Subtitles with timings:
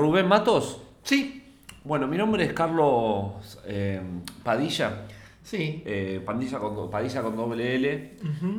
[0.00, 0.82] Rubén Matos.
[1.02, 1.36] Sí,
[1.84, 4.00] Bueno, mi nombre es Carlos eh,
[4.42, 5.06] Padilla.
[5.42, 5.82] sí.
[5.86, 8.16] Eh, Pandilla con, Padilla con doble L.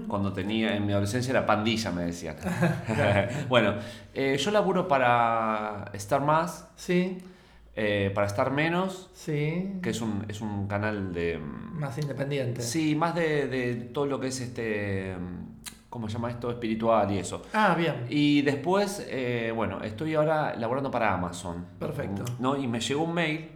[0.08, 2.36] Cuando tenía, en mi adolescencia era Pandilla, me decían.
[3.50, 3.76] bueno,
[4.14, 7.18] eh, yo laburo para Star Más, Sí,
[7.76, 9.74] eh, para Star Menos, sí.
[9.82, 11.38] que es un, es un canal de...
[11.38, 12.62] mm, Más independiente.
[12.62, 15.16] Sí, más de, de todo lo que es este...
[15.92, 16.50] ¿Cómo se llama esto?
[16.50, 17.44] Espiritual y eso.
[17.54, 18.08] Ah, bien.
[18.10, 21.66] Y después, eh, bueno, estoy ahora laborando para Amazon.
[21.78, 22.24] Perfecto.
[22.40, 22.56] ¿no?
[22.58, 23.52] Y me llegó un mail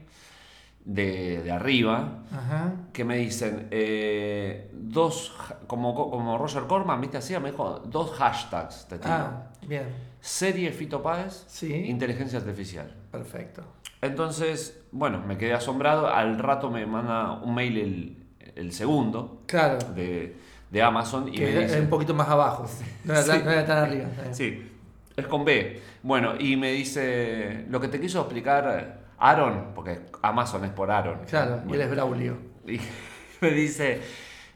[0.84, 2.74] de, de arriba Ajá.
[2.92, 5.34] que me dicen eh, dos,
[5.66, 7.34] como, como Roger Corman, ¿viste así?
[7.40, 9.14] Me dijo dos hashtags, te tiro.
[9.14, 9.86] Ah, bien.
[10.20, 11.74] Serie Fito Páez, Sí.
[11.74, 12.94] inteligencia artificial.
[13.12, 13.64] Perfecto.
[14.02, 16.08] Entonces, bueno, me quedé asombrado.
[16.08, 18.18] Al rato me manda un mail el,
[18.56, 19.78] el segundo Claro.
[19.96, 20.36] de,
[20.76, 21.80] de Amazon y que me era dice...
[21.80, 22.68] un poquito más abajo.
[23.06, 23.44] No era, tan, Sí.
[23.46, 24.06] no era tan arriba.
[24.32, 24.72] Sí,
[25.16, 25.82] es con B.
[26.04, 31.20] Bueno, y me dice, lo que te quiso explicar Aaron, porque Amazon es por Aaron.
[31.30, 32.38] Claro, y él es Braulio.
[32.68, 32.78] y
[33.42, 34.02] me dice,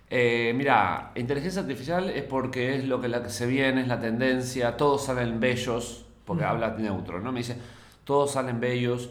[0.09, 4.01] eh, mira, inteligencia artificial es porque es lo que, la que se viene, es la
[4.01, 7.31] tendencia, todos salen bellos, porque habla neutro, ¿no?
[7.31, 7.55] Me dice,
[8.03, 9.09] todos salen bellos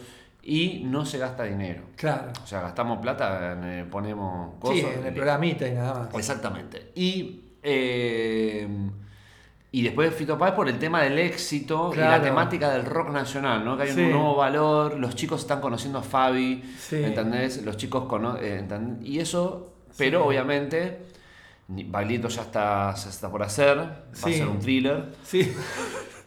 [0.51, 1.83] y no se gasta dinero.
[1.95, 2.33] Claro.
[2.43, 4.97] O sea, gastamos plata, eh, ponemos Sí, cosas.
[4.99, 6.15] en el y- programita y nada más.
[6.15, 6.91] Exactamente.
[6.95, 8.67] Y, eh,
[9.71, 13.63] y después Fito Páez por el tema del éxito y la temática del rock nacional,
[13.63, 13.77] ¿no?
[13.77, 14.01] Que hay Sí.
[14.01, 16.97] un nuevo valor, los chicos están conociendo a Fabi, Sí.
[17.05, 17.63] ¿entendés?
[17.63, 19.01] Los chicos conocen...
[19.03, 20.29] y eso, pero Sí.
[20.29, 21.03] obviamente,
[21.69, 24.33] Baglietto ya está, ya está por hacer, va a Sí.
[24.35, 25.13] ser un thriller.
[25.23, 25.53] Sí.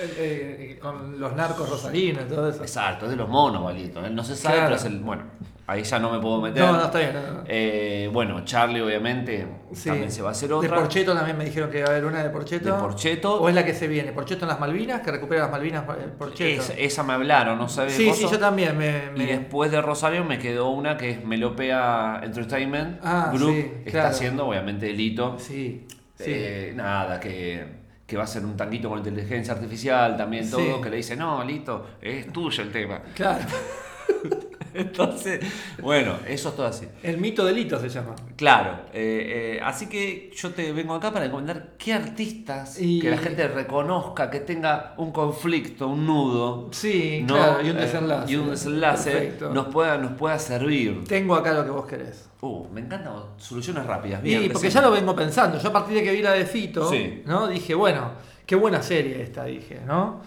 [0.00, 2.62] Eh, eh, con los narcos rosarinos y todo eso.
[2.62, 4.10] Exacto, es de los monos Baglietto, ¿eh?
[4.10, 4.66] no se sabe, Claro.
[4.68, 5.00] pero es el...
[5.00, 5.24] Bueno,
[5.66, 6.62] ahí ya no me puedo meter.
[6.62, 7.14] No, no, está bien.
[7.14, 7.42] no, no.
[7.46, 9.88] Eh, bueno, Charlie obviamente Sí.
[9.88, 10.76] también se va a hacer De otra.
[10.76, 12.72] Porcheto también me dijeron que iba a haber una de Porcheto.
[12.74, 13.40] De Porcheto.
[13.40, 14.12] ¿O es la que se viene?
[14.12, 15.00] ¿Porcheto en las Malvinas?
[15.02, 15.84] ¿Que recupera las Malvinas
[16.16, 16.62] Porcheto?
[16.62, 19.10] Es- esa me hablaron, no sabes sí, sí, yo también me...
[19.16, 23.52] Y después de Rosario me quedó una que es Melopea Entertainment Ah, Group.
[23.52, 25.36] sí, Está haciendo obviamente el hito.
[25.38, 26.24] Sí, sí.
[26.26, 27.77] Eh, nada, que,
[28.08, 30.82] que va a ser un tanquito con inteligencia artificial también, todo, Sí.
[30.82, 33.02] que le dice, no, Lito, es tuyo el tema.
[33.14, 33.44] Claro.
[34.74, 35.40] Entonces,
[35.82, 36.86] bueno, eso es todo así.
[37.02, 38.14] El mito delito se llama.
[38.36, 43.10] Claro, eh, eh, así que yo te vengo acá para recomendar qué artistas Y- que
[43.10, 47.34] la gente reconozca, que tenga un conflicto, un nudo, Sí, ¿no?
[47.34, 48.32] claro, y un Eh, desenlace.
[48.32, 49.50] y un desenlace Perfecto.
[49.54, 51.04] nos pueda, nos pueda servir.
[51.06, 52.28] Tengo acá lo que vos querés.
[52.40, 54.20] Uh, me encantan soluciones rápidas.
[54.22, 54.70] Y Bien, porque decime.
[54.70, 55.58] ya lo vengo pensando.
[55.58, 57.22] Yo a partir de que vi la de Fito, Sí.
[57.26, 57.48] ¿no?
[57.48, 58.12] Dije, bueno,
[58.46, 60.20] qué buena serie esta, dije, ¿no?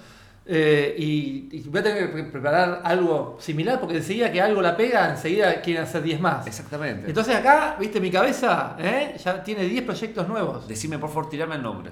[0.54, 4.76] Eh, y, y voy a tener que preparar algo similar porque enseguida que algo la
[4.76, 6.46] pega, enseguida quieren hacer 10 más.
[6.46, 7.08] Exactamente.
[7.08, 9.16] Entonces acá, viste, mi cabeza ¿eh?
[9.24, 10.68] ya tiene 10 proyectos nuevos.
[10.68, 11.92] Decime por favor, tirame el nombre.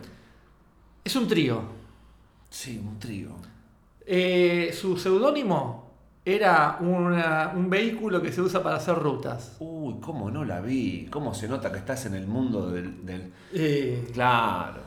[1.06, 1.62] Es un trío.
[2.50, 3.30] Sí, un trío.
[4.06, 5.88] Eh, su seudónimo
[6.26, 9.56] era una- un vehículo que se usa para hacer rutas.
[9.60, 11.08] Uy, cómo no la vi.
[11.10, 13.06] Cómo se nota que estás en el mundo del.
[13.06, 14.82] del- Eh, Claro.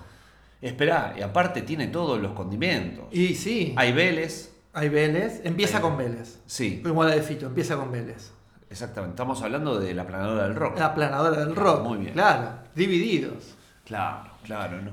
[0.63, 3.07] Esperá, y aparte tiene todos los condimentos.
[3.11, 4.53] y sí, Hay Vélez.
[4.73, 6.39] hay Vélez, empieza Hay- con Vélez.
[6.47, 8.31] Sí, la de Fito, empieza con Vélez.
[8.71, 9.15] exactamente.
[9.15, 10.79] Estamos hablando de la planadora del rock.
[10.79, 11.83] La planadora del rock.
[11.85, 12.13] Muy bien.
[12.15, 13.57] Claro, divididos.
[13.85, 14.81] Claro, claro.
[14.81, 14.93] ¿no?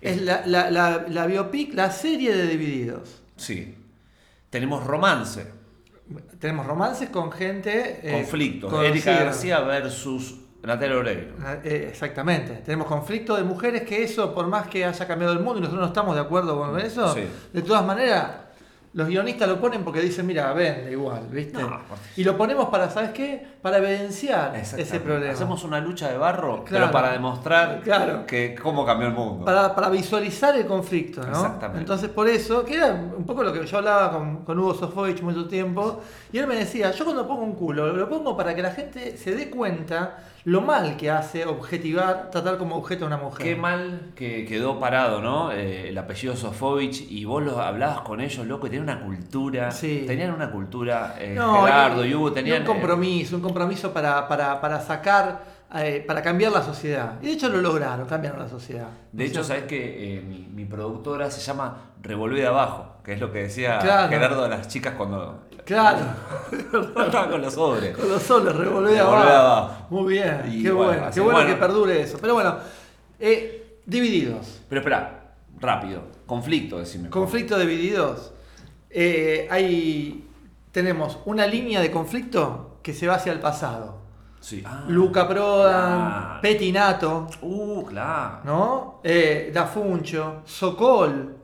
[0.00, 3.20] Es la, la, la, la biopic, la serie de Divididos.
[3.36, 3.76] Sí.
[4.48, 5.46] Tenemos romance,
[6.40, 8.00] Tenemos romances con gente.
[8.02, 8.82] eh, conflicto.
[8.82, 11.34] Erika García versus Natalia Oreiro.
[11.64, 12.56] Eh, exactamente.
[12.64, 15.80] Tenemos conflicto de mujeres que eso, por más que haya cambiado el mundo y nosotros
[15.80, 17.22] no estamos de acuerdo con eso, Sí.
[17.52, 18.26] de todas maneras,
[18.92, 21.62] los guionistas lo ponen porque dicen, mira, vende igual, ¿viste?
[21.62, 21.78] No.
[22.16, 23.46] y lo ponemos para, ¿sabes qué?
[23.62, 25.32] Para evidenciar ese problema.
[25.32, 26.86] Hacemos una lucha de barro, Claro.
[26.86, 28.26] pero para demostrar Claro.
[28.26, 29.44] que cómo cambió el mundo.
[29.44, 31.28] Para, para visualizar el conflicto, ¿no?
[31.28, 31.78] Exactamente.
[31.80, 35.22] Entonces, por eso, que era un poco lo que yo hablaba con, con Hugo Sofovich
[35.22, 36.00] mucho tiempo,
[36.32, 39.16] y él me decía, yo cuando pongo un culo, lo pongo para que la gente
[39.16, 43.46] se dé cuenta lo mal que hace objetivar, tratar como objeto a una mujer.
[43.46, 45.52] Qué mal que quedó parado, ¿no?
[45.52, 49.70] Eh, el apellido Sofovich y vos los hablabas con ellos, loco, y tenían una cultura.
[49.70, 50.04] Sí.
[50.06, 52.60] Tenían una cultura, eh, No, Gerardo y- y Hugo y tenían.
[52.62, 55.44] un compromiso, un compromiso para, para, para sacar,
[55.74, 57.14] eh, para cambiar la sociedad.
[57.22, 58.88] Y de hecho lo lograron, cambiaron la sociedad.
[58.88, 62.46] eh, de ¿No hecho, es sabes que eh, mi, mi productora se llama Revolvé de
[62.46, 64.08] abajo, que es lo que decía Claro.
[64.08, 65.98] Gerardo a las chicas cuando Claro,
[67.30, 67.96] con los sobres.
[67.96, 69.16] con los de Revolvé abajo.
[69.16, 69.86] abajo.
[69.90, 71.54] Muy bien, Y qué bueno, qué bueno, bueno.
[71.54, 72.18] que perdure eso.
[72.20, 72.56] Pero bueno,
[73.18, 74.60] eh, divididos.
[74.68, 76.02] Pero espera, rápido.
[76.26, 77.10] Conflicto, decime.
[77.10, 78.32] Conflicto divididos.
[78.90, 80.26] Eh, hay,
[80.72, 83.98] tenemos una línea de conflicto que se va hacia el pasado.
[84.40, 84.62] Sí.
[84.66, 86.40] Ah, Luca Prodan, claro.
[86.40, 88.38] Petinato, Uh, claro.
[88.44, 89.00] ¿no?
[89.04, 91.36] Eh, Da Funcho, Sokol.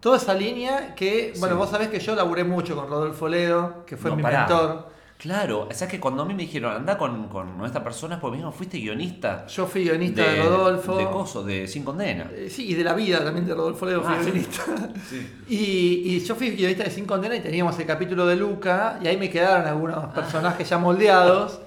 [0.00, 1.58] Toda esa línea que, bueno, Sí.
[1.58, 4.40] vos sabés que yo laburé mucho con Rodolfo Ledo, que fue No, mi pará.
[4.40, 4.96] mentor.
[5.18, 8.34] Claro, o sea que cuando a mí me dijeron anda con, con esta persona, pues
[8.34, 9.46] mismo fuiste guionista.
[9.46, 10.98] Yo fui guionista de, Rodolfo.
[10.98, 12.30] De Coso, de Sin Condena.
[12.34, 14.62] Eh, sí, y de la vida también de Rodolfo Ledo fui Ah, guionista.
[15.08, 15.26] Sí.
[15.48, 19.06] Y, y yo fui guionista de Sin Condena y teníamos el capítulo de Luca y
[19.08, 21.60] ahí me quedaron algunos personajes ya moldeados.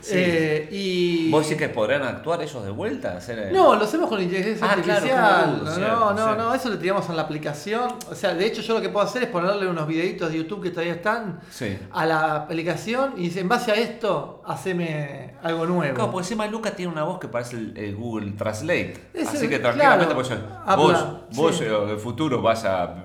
[0.00, 0.12] Sí.
[0.16, 1.30] Eh, y...
[1.30, 3.16] ¿Vos decís que podrán actuar ellos de vuelta?
[3.16, 5.60] Hacer el- No, lo hacemos con inteligencia Ah, artificial.
[5.64, 7.94] no, cierto, no, no, eso lo tiramos en la aplicación.
[8.10, 10.62] O sea, de hecho yo lo que puedo hacer es ponerle unos videitos de YouTube
[10.62, 11.78] que todavía están Sí.
[11.92, 15.94] a la aplicación y dice, en base a esto, haceme algo nuevo.
[15.94, 18.94] Claro, porque encima Luca tiene una voz que parece el, el Google Translate.
[19.14, 21.06] Es Así el- que tranquilamente claro, pues, vos,
[21.36, 21.64] vos sí.
[21.64, 23.04] eh, del futuro vas a,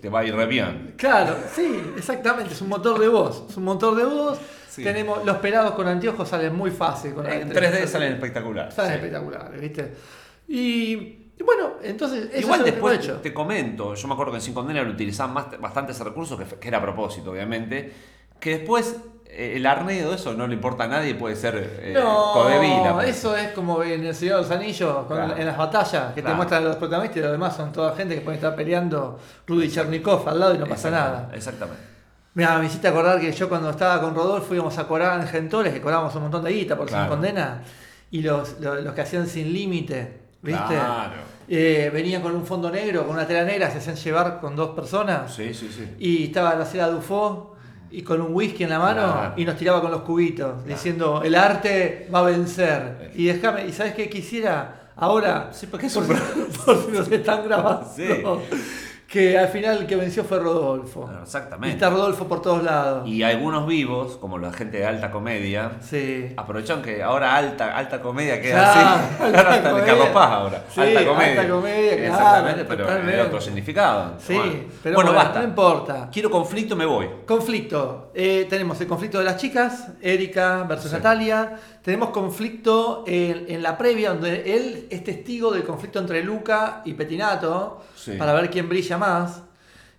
[0.00, 0.94] te va a ir re bien.
[0.96, 3.44] Claro, sí, exactamente, es un motor de voz.
[3.50, 4.38] Es un motor de voz.
[4.76, 4.84] Sí.
[4.84, 8.14] Tenemos los pelados con anteojos salen muy fácil con En inteligencia 3D salen artificial.
[8.14, 8.72] espectacular.
[8.72, 8.96] Salen sí.
[8.96, 9.92] espectaculares, ¿viste?
[10.48, 10.92] Y,
[11.38, 13.14] y bueno, entonces eso Igual es después hecho.
[13.16, 16.38] te comento, yo me acuerdo que en Sin Condena lo utilizaban más- bastante ese recurso,
[16.38, 17.92] que, era a propósito, obviamente,
[18.38, 18.96] que después
[19.28, 22.94] eh, el arnedo, eso no le importa a nadie, puede ser eh, No, Codevila.
[22.94, 23.08] pues.
[23.08, 25.36] eso es como en El Señor de los Anillos, con- Claro.
[25.36, 26.34] en las batallas, que Claro.
[26.34, 29.18] te muestran a los protagonistas y los demás son toda gente que puede estar peleando
[29.46, 31.30] Rudy Chernikov al lado y no pasa nada.
[31.34, 31.95] Exactamente.
[32.36, 35.72] Mira, me hiciste acordar que yo cuando estaba con Rodolfo íbamos a cobrar en Gentores,
[35.72, 37.04] que cobrábamos un montón de guita por Claro.
[37.04, 37.62] sin condena,
[38.10, 40.74] y los, los, los que hacían sin límite, ¿viste?
[40.74, 41.14] Claro.
[41.48, 44.70] Eh, venían con un fondo negro, con una tela negra, se hacían llevar con dos
[44.76, 45.88] personas, Sí, sí, sí.
[45.98, 47.56] y estaba la cera Dufo
[47.90, 49.32] y con un whisky en la mano Claro.
[49.38, 53.12] y nos tiraba con los cubitos, diciendo, el arte va a vencer.
[53.14, 54.90] Y déjame, ¿y sabes qué quisiera?
[54.96, 56.12] Ahora, Sí, porque por, si,
[56.66, 58.04] por si nos están grabando, Sí.
[59.08, 61.04] Que al final el que venció fue Rodolfo.
[61.04, 61.74] Claro, Y Exactamente.
[61.76, 63.06] está Rodolfo por todos lados.
[63.08, 66.32] Y algunos vivos, como la gente de alta comedia, Sí.
[66.36, 69.22] aprovecharon que ahora alta, alta comedia queda Claro, así.
[69.22, 69.84] alta Ahora está.
[69.84, 70.64] Carlos Paz ahora.
[70.74, 71.40] Sí, alta comedia.
[71.40, 74.14] alta comedia, claro, Exactamente, pero de otro significado.
[74.18, 74.52] Sí, Bueno.
[74.82, 75.38] pero bueno, bueno, basta.
[75.40, 76.08] no importa.
[76.12, 77.08] Quiero conflicto, me voy.
[77.26, 78.10] Conflicto.
[78.12, 80.96] Eh, tenemos el conflicto de las chicas, Erika versus Sí.
[80.96, 81.52] Natalia.
[81.82, 86.94] Tenemos conflicto en, en la previa, donde él es testigo del conflicto entre Luca y
[86.94, 88.12] Petinato, Sí.
[88.18, 89.42] para ver quién brilla más.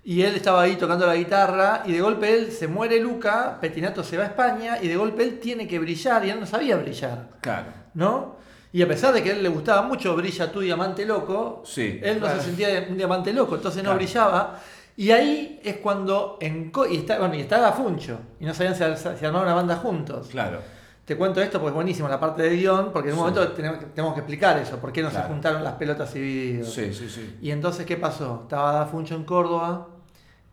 [0.03, 4.03] Y él estaba ahí tocando la guitarra, y de golpe él se muere Luca, Petinato
[4.03, 6.77] se va a España, y de golpe él tiene que brillar, y él no sabía
[6.77, 7.67] brillar, Claro.
[7.93, 8.37] ¿no?
[8.71, 11.99] Y a pesar de que a él le gustaba mucho Brilla tu diamante loco, Sí.
[12.01, 12.39] él no Claro.
[12.39, 13.97] se sentía un diamante loco, entonces no Claro.
[13.97, 14.59] brillaba.
[14.95, 16.37] Y ahí es cuando.
[16.41, 18.19] En, y, está, bueno, y estaba Funcho.
[18.39, 18.83] Y no sabían si,
[19.19, 20.27] si armaban una banda juntos.
[20.31, 20.59] Claro.
[21.07, 23.29] Te cuento esto porque es buenísimo la parte de guion, porque en un Sí.
[23.33, 25.25] momento tenemos, que- tenemos que explicar eso, por qué no Claro.
[25.25, 26.73] se juntaron las pelotas y videos.
[26.73, 27.37] Sí, sí, sí.
[27.41, 28.41] Y entonces, ¿qué pasó?
[28.43, 29.87] Estaba Funcho en Córdoba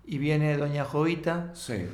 [0.05, 1.89] y viene Doña Jovita, Sí.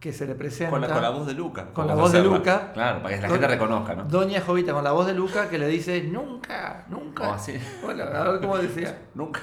[0.00, 0.70] que se le presenta.
[0.70, 1.66] Con la, con la voz de Luca.
[1.74, 2.22] Con la voz de.
[2.22, 2.72] Luca.
[2.72, 4.04] Claro, para que la Con- gente reconozca, ¿no?
[4.04, 7.22] Doña Jovita con la voz de Luca que le dice, nunca, nunca.
[7.24, 7.52] ¿Cómo así?
[7.84, 8.96] Bueno, a ver cómo decía.
[9.14, 9.40] Nunca.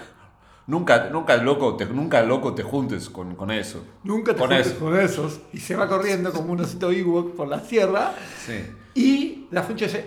[0.66, 3.84] Nunca, nunca loco, te, nunca loco te juntes con, con eso.
[4.04, 4.80] Nunca te Con juntes eso.
[4.80, 5.42] con esos.
[5.52, 8.14] Y se va corriendo como un osito Ewok por la sierra.
[8.46, 8.64] Sí.
[8.96, 10.06] Y la Funcho dice,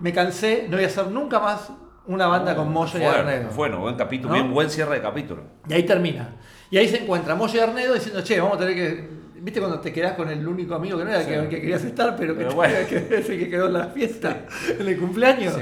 [0.00, 1.70] me cansé, no voy a hacer nunca más
[2.06, 3.48] una banda con Moyo y Bueno, Arnedo.
[3.56, 4.40] Bueno, buen capítulo, ¿No?
[4.40, 5.42] bien, buen cierre de capítulo.
[5.68, 6.36] Y ahí termina.
[6.70, 9.16] Y ahí se encuentra Moyo y Arnedo diciendo, che, vamos a tener que...
[9.40, 11.30] ¿Viste cuando te quedás con el único amigo que no era Sí.
[11.32, 12.74] el que, que querías estar, pero que, Pero bueno.
[12.88, 14.44] que es el que quedó en la fiesta,
[14.78, 15.54] en el cumpleaños?
[15.54, 15.60] Sí.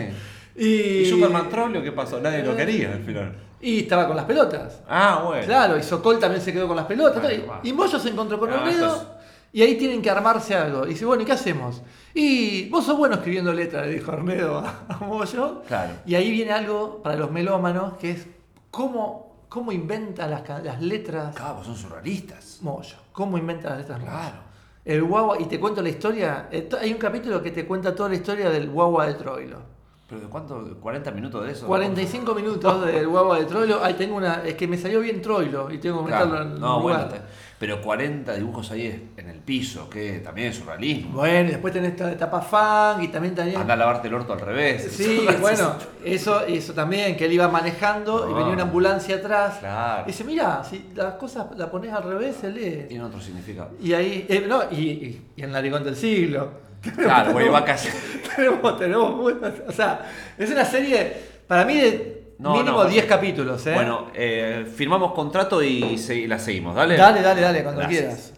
[0.56, 0.66] Y,
[1.02, 2.20] ¿Y Superman Trollio qué pasó?
[2.20, 3.34] Nadie lo quería al final.
[3.61, 4.82] Y estaba con las pelotas.
[4.88, 5.44] Ah, bueno.
[5.46, 7.25] Claro, y Sokol también se quedó con las pelotas.
[7.62, 9.11] Y- Moyo se encontró con Ah, esto
[9.52, 10.84] y ahí tienen que armarse algo.
[10.84, 11.80] Y dice, bueno, ¿y qué hacemos?
[12.12, 15.62] Y vos sos bueno escribiendo letras, le dijo Arnedo a, a Moyo.
[15.66, 15.92] Claro.
[16.04, 18.26] Y ahí viene algo para los melómanos, que es
[18.70, 20.42] cómo, cómo inventa las,
[20.82, 22.58] letras Claro, son surrealistas.
[22.61, 22.96] Moyo.
[23.12, 24.11] Cómo inventa las letras Moyo.
[24.12, 24.37] Claro.
[24.84, 26.49] El guagua, y te cuento la historia.
[26.68, 29.74] to- Hay un capítulo que te cuenta toda la historia del guagua de Troilo.
[30.08, 30.61] ¿Pero de cuánto?
[30.82, 31.66] ¿40 minutos de eso?
[31.66, 33.82] 45 minutos del guagua de Troilo.
[33.82, 34.42] Ahí tengo una.
[34.44, 36.26] Es que me salió bien Troilo y tengo que Claro.
[36.26, 37.14] meterlo en No, bueno, lugar.
[37.14, 41.12] está- pero 40 dibujos ahí en el piso, que también es surrealismo.
[41.14, 43.56] Bueno, y después tenés esta etapa funk y también tenés.
[43.56, 44.92] Anda a lavarte el orto al revés.
[44.92, 48.37] Sí, bueno, eso, eso también, que él iba manejando y No.
[48.37, 49.56] venía una ambulancia atrás.
[49.61, 50.02] Claro.
[50.02, 52.84] Y dice, mira, si las cosas las pones al revés, se lee.
[52.88, 53.70] Tiene otro significado.
[53.80, 56.62] Y ahí, eh, no, y, y, y en Narigón del Siglo.
[56.99, 57.88] Claro, güey, va casi.
[58.37, 59.33] tenemos, tenemos
[59.69, 60.00] o sea,
[60.38, 61.12] es una serie,
[61.47, 63.75] para mí, de No, mínimo no, 10 capítulos, ¿eh?
[63.75, 66.97] Bueno, eh, firmamos contrato y se- la seguimos, dale.
[66.97, 68.33] dale, dale, dale, cuando Gracias.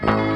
[0.00, 0.35] quieras.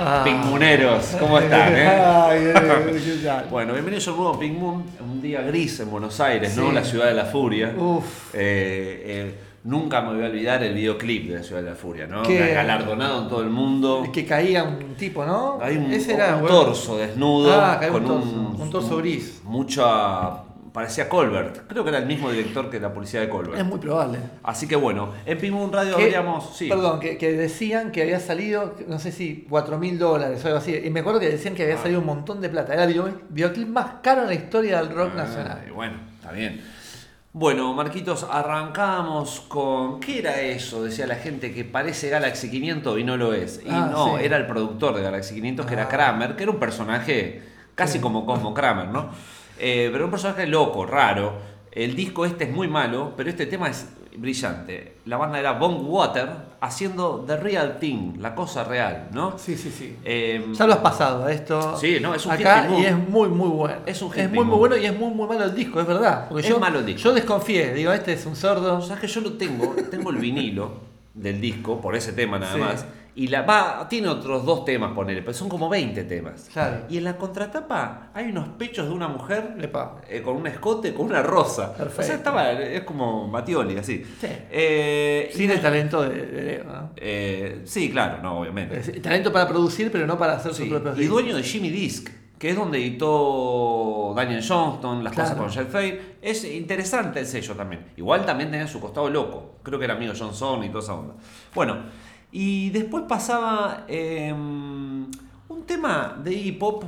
[0.00, 0.22] Ah.
[0.24, 1.74] Pingmuneros, ¿cómo están?
[1.76, 1.88] eh?
[1.88, 3.46] Ay, eh, ¿qué tal?
[3.50, 6.70] Bueno, bienvenidos a un nuevo Pink Moon, un día gris en Buenos Aires, ¿no?
[6.70, 7.74] La ciudad de la furia.
[7.76, 8.32] Uf.
[8.32, 9.34] Eh, eh,
[9.64, 12.22] nunca me voy a olvidar el videoclip de la ciudad de la furia, ¿no?
[12.22, 14.04] Qué- Galardonado en todo el mundo.
[14.12, 15.58] Que caía un tipo, ¿no?
[15.60, 19.40] Hay un, Ese era un torso desnudo Ah, caía un con torso, un torso gris.
[19.44, 20.46] Mucha.
[20.78, 21.66] Parecía Colbert.
[21.66, 23.58] Creo que era el mismo director que la policía de Colbert.
[23.58, 24.20] Es muy probable.
[24.44, 26.56] Así que bueno, en Pink Moon Radio Que- habríamos.
[26.56, 26.68] Sí.
[26.68, 30.58] Perdón, que, que decían que había salido, no sé si 4 mil dólares o algo
[30.60, 30.76] así.
[30.76, 31.82] Y me acuerdo que decían que había Ah.
[31.82, 32.74] salido un montón de plata.
[32.74, 35.64] Era el video- videoclip más caro en la historia del rock Ah, nacional.
[35.66, 36.60] y bueno, está bien.
[37.32, 39.98] Bueno, Marquitos, arrancamos con.
[39.98, 40.84] ¿Qué era eso?
[40.84, 43.62] Decía la gente que parece Galaxy 500 y no lo es.
[43.64, 44.24] Y Ah, no, sí.
[44.24, 45.88] era el productor de Galaxy 500, que era.
[45.88, 47.42] Kramer, que era un personaje
[47.74, 47.98] casi Sí.
[48.00, 49.10] como Cosmo Kramer, ¿no?
[49.58, 51.32] Eh, pero un personaje loco, raro.
[51.70, 54.96] El disco este es muy malo, pero este tema es brillante.
[55.04, 56.28] La banda era Bong Water
[56.60, 59.38] haciendo The Real Thing, la cosa real, ¿no?
[59.38, 59.96] Sí, sí, sí.
[60.04, 61.76] Eh, Ya lo has pasado a esto.
[61.76, 63.76] Sí, no, es un acá hit y es muy, muy bueno.
[63.86, 65.86] Es un hit Es muy, muy bueno y es muy, muy malo el disco, es
[65.86, 66.26] verdad.
[66.28, 67.02] Porque Es yo, malo el disco.
[67.02, 68.80] Yo desconfié, digo, este es un sordo.
[68.80, 69.74] ¿Sabes que yo lo tengo?
[69.90, 70.88] Tengo el vinilo
[71.20, 72.60] del disco, por ese tema nada Sí.
[72.60, 72.86] más.
[73.14, 76.48] Y la va, tiene otros dos temas, ponele, pero son como 20 temas.
[76.52, 76.82] Claro.
[76.88, 79.56] Y en la contratapa hay unos pechos de una mujer
[80.08, 81.74] eh, con un escote, con una rosa.
[81.74, 82.00] Perfecto.
[82.00, 84.04] O sea, estaba, es como Matioli, así.
[84.20, 84.26] Sí.
[84.50, 86.90] Eh, y Sin el talento de, de Leo, ¿no?
[86.96, 88.78] eh, sí, claro, no, obviamente.
[88.78, 91.70] Es- talento para producir, pero no para hacer Sí, sus propios Y dueño de Jimmy
[91.70, 95.30] Disc, que es donde editó Daniel Johnston, las Claro.
[95.30, 96.16] cosas con Jet Fair.
[96.22, 97.86] Es interesante el sello también.
[97.96, 99.56] Igual también tenía su costado loco.
[99.62, 101.14] Creo que era amigo Johnson y toda esa onda.
[101.54, 101.76] Bueno,
[102.30, 105.10] y después pasaba eh, un
[105.66, 106.84] tema de hip hop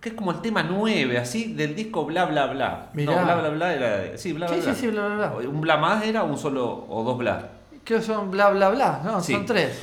[0.00, 2.90] que es como el tema 9, así, del disco Bla Bla Bla.
[2.92, 3.16] Mirá.
[3.16, 4.18] No, Bla Bla Bla era.
[4.18, 4.74] Sí, Bla Bla Sí, Bla.
[4.74, 5.48] sí, sí, bla, bla, bla.
[5.48, 7.48] ¿Un Bla más era un solo o dos Bla?
[7.82, 9.20] Creo que son bla, bla, bla, ¿no?
[9.20, 9.32] Sí.
[9.32, 9.80] Son tres.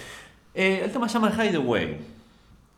[0.53, 1.97] Eh, el tema se llama Hideaway.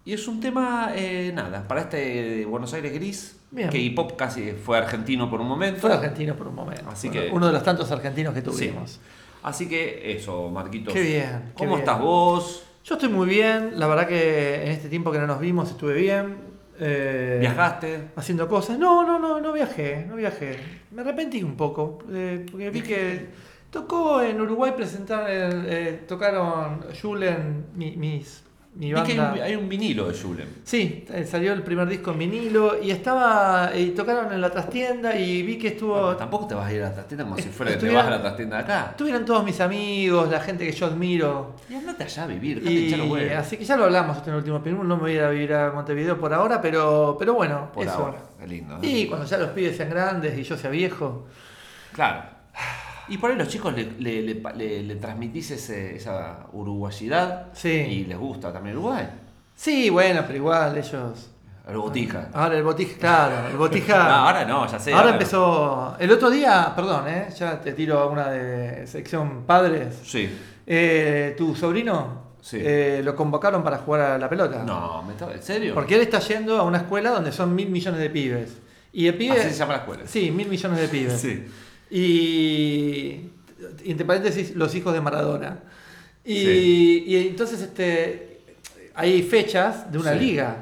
[0.08, 3.70] Y es un tema, eh, nada, para este Buenos Aires gris, Bien.
[3.70, 5.82] que hip hop casi fue argentino por un momento.
[5.82, 6.84] Fue argentino por un momento.
[6.90, 8.46] Así que- Uno de los tantos argentinos que Sí.
[8.46, 9.00] tuvimos.
[9.42, 10.94] Así que eso, Marquitos.
[10.94, 11.80] Qué bien, qué ¿Cómo bien.
[11.80, 12.64] estás vos?
[12.84, 15.94] Yo estoy muy bien, la verdad que en este tiempo que no nos vimos estuve
[15.94, 16.54] bien.
[16.78, 18.10] eh, ¿Viajaste?
[18.18, 18.78] Haciendo cosas.
[18.78, 20.60] No, no, no, no viajé, no viajé.
[20.92, 23.30] Me arrepentí un poco, eh, porque vi que
[23.72, 28.44] tocó en Uruguay presentar, el- eh, tocaron Julen, mi, mis,
[28.76, 30.48] mi que hay un, hay un vinilo de Julen.
[30.64, 35.16] Sí, eh, salió el primer disco en vinilo y estaba, y tocaron en la trastienda
[35.16, 35.94] y vi que estuvo...
[35.94, 38.06] Bueno, tampoco te vas a ir a la trastienda como si fuera que te vas
[38.06, 38.88] a la trastienda acá.
[38.92, 41.56] Estuvieron todos mis amigos, la gente que yo admiro.
[41.70, 43.38] Y andate allá a vivir, Y huevos.
[43.38, 45.30] así que ya lo hablamos en el último penúltimo, no me voy a ir a
[45.30, 47.94] vivir a Montevideo por ahora, pero, pero bueno, Por eso.
[47.96, 48.76] ahora, lindo.
[48.76, 48.88] ¿eh?
[48.88, 51.26] Y cuando ya los pibes sean grandes y yo sea viejo.
[51.94, 52.35] Claro.
[53.08, 57.70] Y por ahí los chicos le, le, le, le- le transmitís ese- esa uruguayidad Sí.
[57.70, 59.08] y les gusta también Uruguay.
[59.56, 61.30] Sí, bueno, pero igual ellos.
[61.68, 62.30] El botija.
[62.34, 63.98] Ahora el botija, claro, el botija.
[64.04, 64.94] No, ahora no, ya sé.
[64.94, 65.96] ahora empezó.
[66.00, 67.28] El otro día, perdón, ¿eh?
[67.36, 69.96] ya te tiro una de sección padres.
[70.04, 70.30] Sí.
[70.68, 72.58] Eh, tu sobrino Sí.
[72.62, 74.64] eh, lo convocaron para jugar a la pelota.
[74.64, 75.74] No, ¿me está- ¿en serio?
[75.74, 78.58] Porque él está yendo a una escuela donde son mil millones de pibes.
[78.94, 79.40] Y el pibe.
[79.40, 80.04] Así se llama la escuela.
[80.06, 81.20] Sí, mil millones de pibes.
[81.20, 81.46] Sí.
[81.90, 83.30] Y.
[83.86, 85.60] Entre paréntesis, los hijos de Maradona.
[86.24, 87.04] Y, Sí.
[87.08, 88.42] y entonces este,
[88.96, 90.20] hay fechas de una Sí.
[90.20, 90.58] liga.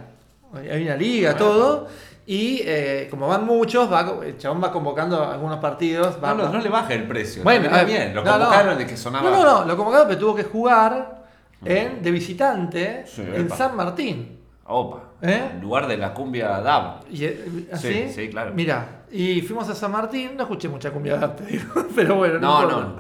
[0.54, 1.46] Hay una liga, Bueno.
[1.46, 1.88] todo.
[2.26, 6.18] Y eh, como van muchos, va, el chabón va convocando algunos partidos.
[6.24, 7.44] Va, No, no, no le baje el precio.
[7.44, 8.14] bueno, eh, bien.
[8.16, 9.30] Lo convocaron de que sonaba.
[9.30, 11.24] No, no, no, lo convocaron, pero tuvo que jugar
[11.66, 13.56] en, de visitante Sí, en epa.
[13.58, 14.40] San Martín.
[14.66, 15.04] Opa.
[15.22, 15.50] ¿Eh?
[15.54, 17.02] En lugar de la cumbia DAB.
[17.12, 17.26] Y,
[17.72, 17.88] ¿así?
[17.94, 18.54] Sí, sí, claro.
[18.54, 22.64] Mira, y fuimos a San Martín, no escuché mucha cumbia arte, digo, pero bueno, No,
[22.64, 22.80] importa.
[22.88, 22.96] no.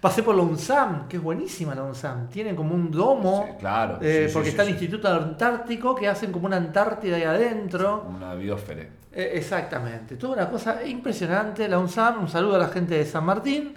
[0.00, 2.28] Pasé por la UNSAM, que es buenísima la UNSAM.
[2.28, 3.98] Tienen como un domo, Sí, claro.
[4.02, 4.72] eh, Sí, sí, porque sí, está el sí.
[4.74, 8.04] Instituto Antártico, que hacen como una Antártida ahí adentro.
[8.14, 8.90] Una biosfere.
[9.12, 11.66] Eh, exactamente, toda una cosa impresionante.
[11.68, 13.74] La UNSAM, un saludo a la gente de San Martín.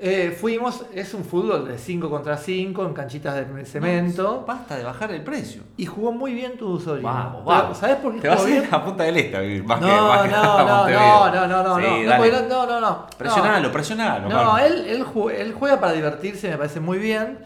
[0.00, 4.44] Eh, fuimos, es un fútbol de 5 contra 5 en canchitas de cemento.
[4.46, 5.62] Basta de bajar el precio.
[5.76, 7.08] Y jugó muy bien tu sobrino.
[7.08, 7.78] Vamos, Pero, vamos.
[7.78, 8.74] ¿Sabes por qué Te vas jugó a ir bien?
[8.74, 11.46] a Punta del Este a vivir, más No, que, más que no, no, no, no,
[11.48, 12.30] no, no, Sí, no, dale.
[12.30, 13.06] porque no, no, no.
[13.18, 14.28] Presionalo, presionalo.
[14.28, 17.38] No, él, él juega para divertirse, me parece muy bien,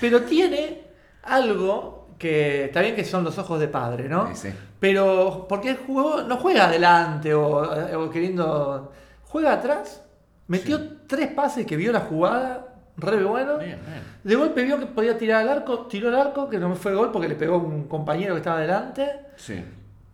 [0.00, 0.84] pero tiene
[1.24, 4.28] algo que está bien que son los ojos de padre, ¿no?
[4.34, 4.54] Sí, sí.
[4.80, 8.92] Pero porque él jugó, no juega adelante o, o queriendo,
[9.24, 10.02] juega atrás,
[10.48, 13.58] metió tres pases que vio la jugada, re bueno.
[13.58, 14.02] Bien, bien.
[14.24, 17.12] De golpe vio que podía tirar al arco, tiró al arco, que no fue gol
[17.12, 19.08] porque le pegó un compañero que estaba adelante.
[19.36, 19.62] Sí.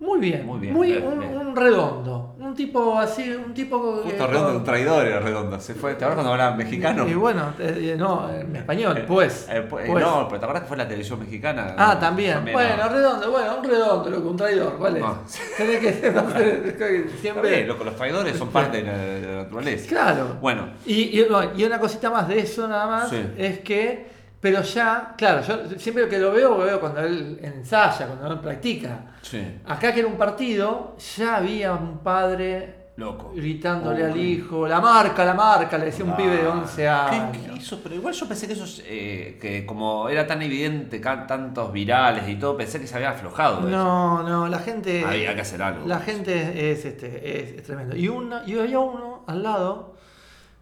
[0.01, 4.65] Muy bien, Muy muy bien, un, redondo, un tipo así, un tipo Justo redondo, un
[4.65, 5.59] traidor era redondo.
[5.61, 5.93] Se fue.
[5.95, 7.09] ¿Te acuerdas cuando hablaban mexicano?
[7.09, 9.49] Y bueno, eh, eh, no, en español, pues.
[9.51, 10.05] Eh, pues, pues.
[10.05, 11.75] No, pero ¿te acuerdas que fue la televisión mexicana?
[11.79, 12.45] Ah, también.
[12.45, 12.53] no.
[12.53, 15.03] Bueno, redondo, bueno, un redondo, loco, un traidor, ¿cuál es?
[15.03, 15.19] No.
[15.57, 16.11] Tenés que
[16.91, 17.67] bien, siempre.
[17.67, 19.89] loco, los traidores son parte de la, de la naturaleza.
[19.89, 20.37] Claro.
[20.41, 23.25] Bueno, Y, y, una cosita más de eso nada más Sí.
[23.39, 24.13] es que,
[24.45, 28.41] pero ya, claro, yo siempre que lo veo, lo veo cuando él ensaya, cuando él
[28.41, 29.15] practica.
[29.23, 29.43] sí.
[29.65, 33.33] Acá que era un partido, ya había un padre Loco.
[33.35, 36.83] gritándole al qué- hijo, la marca, la marca, le decía un Ah, pibe de 11
[36.83, 37.37] ¿qué- años.
[37.47, 37.81] ¿Qué, hizo?
[37.83, 42.37] Pero igual yo pensé que eso, eh, que como era tan evidente, tantos virales y
[42.37, 43.63] todo, pensé que se había aflojado.
[43.63, 43.79] de eso.
[43.79, 45.07] No, no, la gente.
[45.07, 45.87] Había que hacer algo.
[45.89, 47.07] La gente es, este,
[47.41, 47.97] es, es tremendo.
[47.97, 49.95] Y, uno, y había uno al lado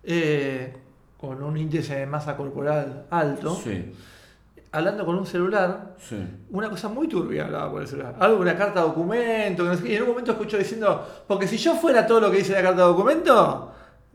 [0.05, 0.73] eh,
[1.22, 3.94] con un índice de masa corporal alto, Sí,
[4.72, 5.94] hablando con un celular.
[5.96, 6.16] sí.
[6.50, 8.16] Una cosa muy turbia hablaba por el celular.
[8.18, 9.64] Algo, una carta de documento.
[9.87, 12.62] y en un momento escuchó diciendo: Porque si yo fuera todo lo que dice la
[12.62, 13.68] carta de documento.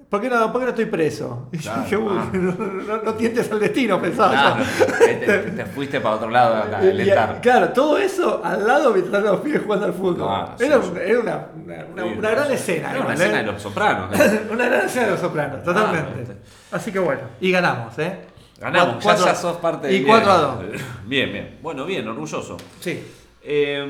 [0.10, 1.50] ¿Por qué, no, ¿Por qué no estoy preso?
[1.52, 2.30] Y yo dije, uy, ah.
[2.32, 4.64] no, no, no tientes al destino, pensaba Claro,
[5.00, 7.42] te, te- te fuiste para otro lado a calentar.
[7.42, 10.30] claro, todo eso al lado mientras los pibes jugando al fútbol.
[10.60, 10.92] Era, sí,
[11.22, 12.92] una, una- una- una gran escena.
[12.92, 13.44] Era una escena ¿eh?
[13.44, 14.10] de los sopranos.
[14.18, 14.18] ¿no?
[14.54, 16.37] una gran escena de los sopranos, totalmente.
[16.72, 18.18] Así que bueno, y ganamos, ¿eh?
[18.60, 20.66] Ganamos, Cuatro- ya, sos parte Y del 4 a 2.
[21.06, 21.60] Bien, bien.
[21.62, 22.58] Bueno, bien, orgulloso.
[22.80, 23.04] Sí.
[23.44, 23.86] Eh,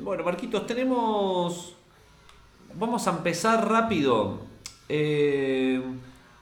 [0.00, 1.74] bueno, Marquitos, tenemos.
[2.74, 4.40] Vamos a empezar rápido
[4.88, 5.80] eh,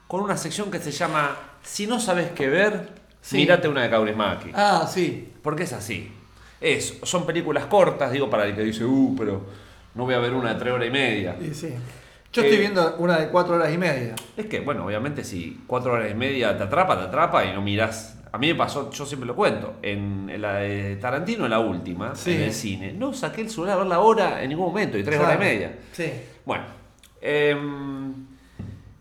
[0.09, 2.89] con una sección que se llama Si no sabes qué ver,
[3.21, 3.37] Sí.
[3.37, 4.51] mírate una de Kaurismäki.
[4.53, 5.33] Ah, sí.
[5.43, 6.13] Porque es así.
[6.61, 9.41] Es, son películas cortas, digo, para el que dice, uh, pero
[9.95, 11.37] no voy a ver una de tres horas y media.
[11.41, 11.69] Y sí.
[12.35, 14.15] Yo Eh, estoy viendo una de 4 horas y media.
[14.37, 17.63] Es que, bueno, obviamente si cuatro horas y media te atrapa, te atrapa y no
[17.63, 18.19] mirás.
[18.33, 21.61] A mí me pasó, yo siempre lo cuento, en, en la de Tarantino, en la
[21.61, 22.33] última, Sí.
[22.35, 25.05] en el cine, no saqué el celular a ver la hora en ningún momento, y
[25.05, 25.29] tres Claro.
[25.37, 25.79] horas y media.
[25.93, 26.11] Sí.
[26.45, 26.65] Bueno,
[27.21, 28.13] em,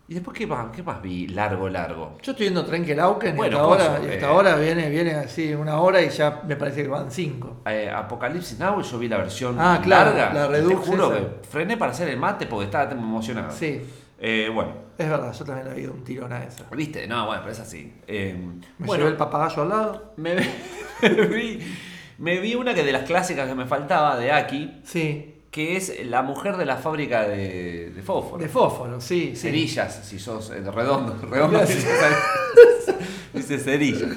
[0.07, 2.17] ¿y después qué más, qué más vi largo, largo?
[2.21, 4.21] Yo estoy viendo Trenkelauken Bueno, y hasta ahora, eh.
[4.25, 7.61] ahora viene, viene así una hora y ya me parece que van 5.
[7.67, 10.33] Eh, Apocalipsis Now, yo vi la versión Ah, claro, larga.
[10.33, 11.19] la y te Redux juro esa.
[11.23, 13.51] que frené para hacer el mate porque estaba tan emocionado.
[13.51, 13.81] Sí.
[14.19, 16.63] Eh, bueno, Es verdad, yo también había dado un tirón a esa.
[16.71, 17.07] ¿viste?
[17.07, 17.93] No, bueno, pero es así.
[18.07, 18.35] Eh,
[18.77, 20.13] Me bueno, llevé el papagayo al lado.
[20.17, 20.35] me,
[21.01, 21.59] me vi,
[22.19, 25.32] me vi una que de las clásicas que me faltaba de Aki, Sí.
[25.53, 28.41] Que es la mujer de la fábrica de, de fósforo.
[28.41, 29.33] De fósforo, sí.
[29.35, 29.35] sí.
[29.35, 31.59] Cerillas, si sos eh, redondo, redondo
[33.33, 34.07] dice cerilla.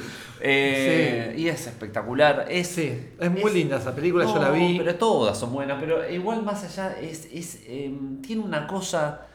[0.41, 2.47] Eh, Y es espectacular.
[2.49, 4.79] Es, Sí, es muy linda esa película, yo la vi.
[4.79, 9.27] Pero todas son buenas, pero igual más allá es, es, eh, tiene una cosa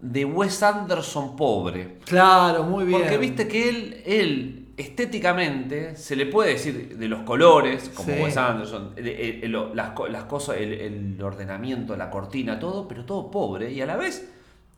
[0.00, 1.98] de Wes Anderson pobre.
[2.06, 3.02] Claro, muy bien.
[3.02, 8.20] Porque viste que él, él estéticamente se le puede decir de los colores, como Sí.
[8.22, 12.86] Wes Anderson, de- de- de lo- las, co- las cosas, el, ordenamiento, la cortina, todo,
[12.88, 13.70] pero todo pobre.
[13.72, 14.30] Y a la vez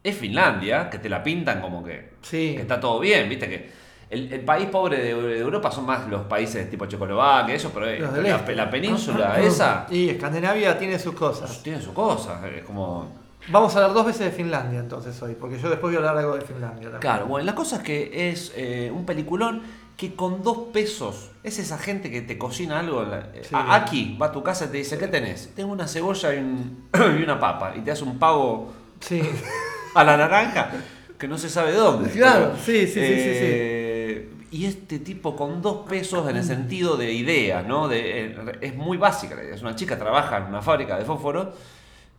[0.03, 2.55] es Finlandia, que te la pintan como que, Sí.
[2.57, 6.23] que está todo bien, viste que el, país pobre de, de Europa son más los
[6.27, 8.55] países tipo Checoslovaquia, eso, pero eh, la, este.
[8.55, 11.63] la península esa Y Escandinavia tiene sus cosas.
[11.63, 13.21] tiene su cosa, es como...
[13.49, 16.19] Vamos a hablar dos veces de Finlandia entonces hoy, porque yo después voy a hablar
[16.19, 17.01] algo de Finlandia también.
[17.01, 19.63] Claro, bueno, la cosa es que es eh, un peliculón
[20.03, 23.05] que con dos pesos es esa gente que te cocina algo.
[23.05, 23.55] eh, Sí.
[23.55, 25.53] Aquí va a tu casa y te dice: ¿Qué tenés?
[25.55, 26.89] Tengo una cebolla y, un-
[27.21, 27.73] y una papa.
[27.77, 29.21] Y te hace un pavo Sí.
[29.95, 30.73] a la naranja
[31.19, 32.11] que no se sabe dónde.
[32.11, 33.49] Claro, sí, sí, sí, sí, sí.
[33.55, 37.87] Eh, Y este tipo con dos pesos en el sentido de idea, ¿no?
[37.87, 39.37] De, eh, es muy básica.
[39.37, 39.55] la idea.
[39.55, 41.55] Es una chica que trabaja en una fábrica de fósforo,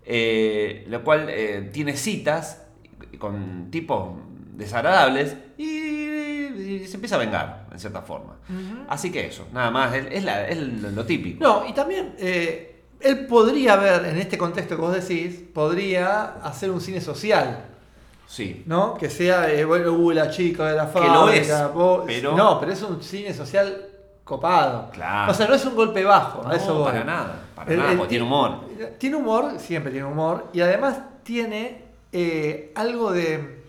[0.05, 2.63] eh, la cual eh, tiene citas
[3.19, 4.09] con tipos
[4.55, 5.92] desagradables y,
[6.55, 8.35] y se empieza a vengar, en cierta forma.
[8.87, 11.43] Así que eso, nada más, es, es la- es lo típico.
[11.43, 16.69] No, y también eh, él podría ver, en este contexto que vos decís, podría hacer
[16.71, 17.65] un cine social.
[18.27, 18.63] Sí.
[18.65, 18.95] ¿No?
[18.95, 22.35] Que sea, eh, bueno, uh, la chica de la Que lo es, fábrica, vos- pero-
[22.35, 23.85] No, pero es un cine social
[24.23, 24.89] copado.
[24.91, 25.31] Claro.
[25.31, 26.85] O sea, no es un golpe bajo, a No, eso voy.
[26.85, 28.59] para nada, para El- nada, el porque ti- tiene humor.
[28.97, 31.83] Tiene humor, siempre tiene humor, y además tiene
[32.15, 33.62] eh, algo de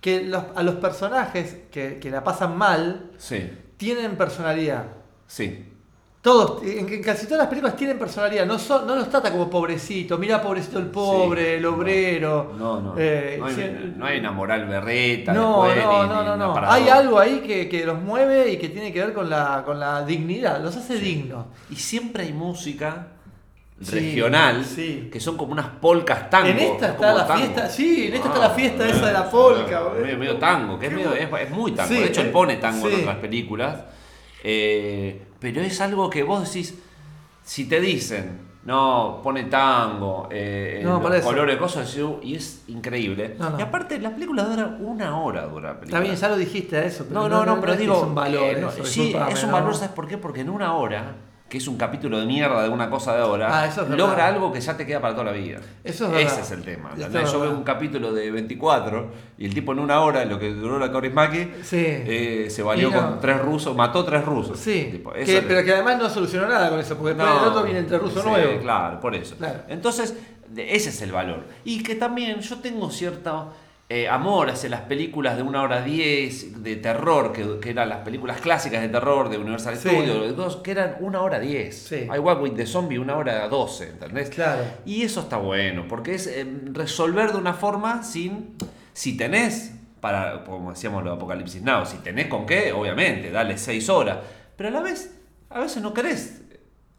[0.00, 4.84] que los- a los personajes que, que la pasan mal Sí, tienen personalidad.
[5.26, 5.72] sí.
[6.22, 9.48] Todos, en, en casi todas las películas tienen personalidad, no, son, no los trata como
[9.48, 11.68] pobrecito, mira pobrecito el pobre, Sí, el no.
[11.76, 12.52] obrero.
[12.58, 12.94] No, no.
[12.98, 13.62] Eh, no, hay, sí,
[13.96, 15.32] no hay una moral berreta.
[15.32, 16.68] No, después, no, ni- no, ni no, no.
[16.68, 19.78] Hay algo ahí que, que los mueve y que tiene que ver con la, con
[19.78, 21.46] la dignidad, los hace dignos.
[21.70, 23.15] Y siempre hay música Sí,
[23.78, 25.08] regional sí.
[25.12, 26.48] que son como unas polcas tango.
[26.48, 27.40] En esta está la tango.
[27.44, 30.18] fiesta- sí, en esta está Ah, la fiesta eh, esa de la polka, eh, Medio,
[30.18, 31.88] medio tango, que es, medio, es, es muy tango.
[31.88, 33.76] Sí, de hecho, él pone tango en otras películas.
[34.42, 36.78] Eh, pero es algo que vos decís,
[37.42, 43.36] si te dicen, no, pone tango, eh, No, los colores, cosas y es increíble.
[43.38, 43.58] No, no.
[43.58, 45.98] Y aparte, la película dura una hora, dura la película.
[45.98, 47.04] Está bien, ya lo dijiste a eso.
[47.08, 47.94] pero No, no, no, pero digo.
[47.96, 48.42] Es un valor.
[48.42, 49.56] eh, no, eso, sí, es un ¿no?
[49.56, 50.18] valor, ¿sabes por qué?
[50.18, 51.14] Porque en una hora,
[51.48, 54.52] que es un capítulo de mierda de una cosa de ahora, Ah, es logra algo
[54.52, 55.60] que ya te queda para toda la vida.
[55.84, 56.90] Eso es Ese es el tema.
[56.96, 60.78] Yo veo un capítulo de 24 y el tipo en una hora, lo que duró
[60.78, 61.76] la Kaurismäki, Sí.
[61.86, 63.00] eh, se valió no.
[63.00, 64.58] con tres rusos, mató tres rusos.
[64.58, 67.48] Sí, Tipo, que- pero que además no solucionó nada con eso, porque después no, del
[67.50, 68.58] otro viene el ruso sí.
[68.62, 69.36] Claro, por eso.
[69.36, 69.60] Claro.
[69.68, 70.16] Entonces,
[70.56, 71.44] ese es el valor.
[71.64, 73.52] Y que también yo tengo cierto
[73.88, 77.98] eh, amor hacia las películas de una hora diez, de terror, que, que eran las
[77.98, 79.88] películas clásicas de terror de Universal Sí.
[79.88, 81.76] Studios, que eran una hora diez.
[81.88, 82.08] Sí.
[82.12, 84.30] I Walk with the Zombie, una hora doce, ¿entendés?
[84.30, 84.62] Claro.
[84.84, 88.56] Y eso está bueno, porque es eh, resolver de una forma sin.
[88.92, 93.56] Si tenés, para, como decíamos lo de Apocalipsis Now, si tenés con qué, obviamente, dale
[93.56, 94.18] seis horas.
[94.56, 95.14] Pero a la vez,
[95.50, 96.42] a veces no querés.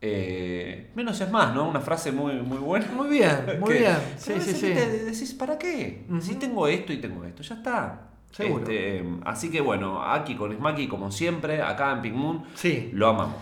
[0.02, 1.68] Eh, menos es más, ¿no?
[1.68, 2.88] Una frase muy, muy buena.
[2.96, 3.98] Muy bien, muy Que- bien.
[4.18, 4.68] Sí, sí, sí.
[4.68, 6.06] viste, decís, ¿para qué?
[6.22, 8.02] Si tengo esto y tengo esto, ya está.
[8.32, 8.64] Seguro.
[8.64, 12.90] Este, así que bueno, aquí con Smaki, como siempre, acá en Pink Moon, Sí.
[12.94, 13.38] lo amamos.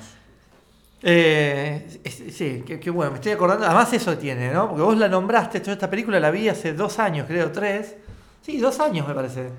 [1.03, 1.99] Eh,
[2.31, 3.65] sí, qué, qué bueno, me estoy acordando.
[3.65, 4.67] Además, eso tiene, ¿no?
[4.69, 7.95] Porque vos la nombraste, yo esta película la vi hace dos años, creo, tres.
[8.41, 9.49] Sí, dos años me parece.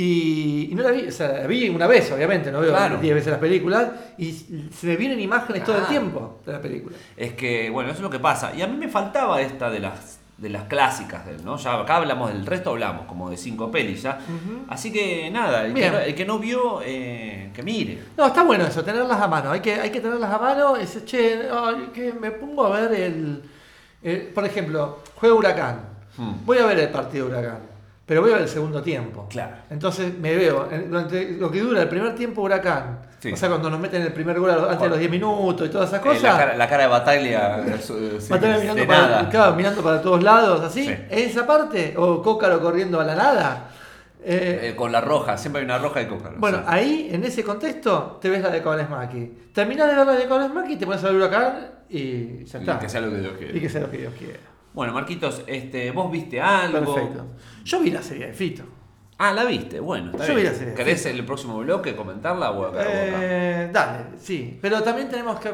[0.00, 2.98] Y, y no la vi, o sea, la vi una vez, obviamente, no veo Claro.
[2.98, 3.88] diez veces las películas.
[4.16, 5.88] Y se me vienen imágenes todo el Ah.
[5.88, 6.94] tiempo de la película.
[7.16, 8.52] Es que, bueno, eso es lo que pasa.
[8.54, 11.56] Y a mí me faltaba esta de las, de las clásicas, ¿no?
[11.56, 14.20] Ya acá hablamos del resto, hablamos como de cinco pelis ya.
[14.68, 17.98] Así que nada, el que, no, el que no vio, eh, que mire.
[18.16, 19.50] No, está bueno eso, tenerlas a mano.
[19.50, 20.76] Hay que, hay que tenerlas a mano.
[20.76, 23.42] Dices, che, ay, que me pongo a ver el,
[24.04, 25.80] el- Por ejemplo, juega Huracán.
[26.16, 26.34] Hmm.
[26.46, 27.58] Voy a ver el partido de Huracán.
[28.08, 29.26] Pero ver el segundo tiempo.
[29.28, 29.54] Claro.
[29.70, 33.00] Entonces me veo, durante lo que dura el primer tiempo Huracán.
[33.20, 33.32] Sí.
[33.32, 35.88] O sea, cuando nos meten el primer gol antes de los 10 minutos y todas
[35.90, 36.22] esas Eh, cosas.
[36.22, 37.58] la, cara, la cara de batalla.
[37.66, 38.86] eh, sí, mirando, nada.
[39.18, 40.86] para, claro, mirando para todos lados, así.
[40.86, 40.94] Sí.
[41.10, 43.64] Esa parte, o Cócaro corriendo a la nada.
[44.24, 46.32] Eh, Eh, con la roja, siempre hay una roja y coca.
[46.36, 49.32] Bueno, ahí, en ese contexto, te ves la de Maki.
[49.52, 52.78] Terminás de ver la de Maki, te pones a ver Huracán y ya Y está.
[52.78, 53.60] que sea lo que Dios Y quiere.
[53.60, 54.38] que sea lo que Dios quiera.
[54.74, 56.94] Bueno, Marquitos, este, ¿vos viste algo?
[56.94, 57.26] Perfecto.
[57.64, 58.64] Yo vi la serie de Fito.
[59.18, 60.52] Ah, la viste, bueno, está Yo vi bien.
[60.52, 60.74] la serie.
[60.74, 62.84] ¿Querés el próximo bloque comentarla o acá?
[62.86, 64.58] Eh, dale, sí.
[64.62, 65.52] Pero también tenemos que.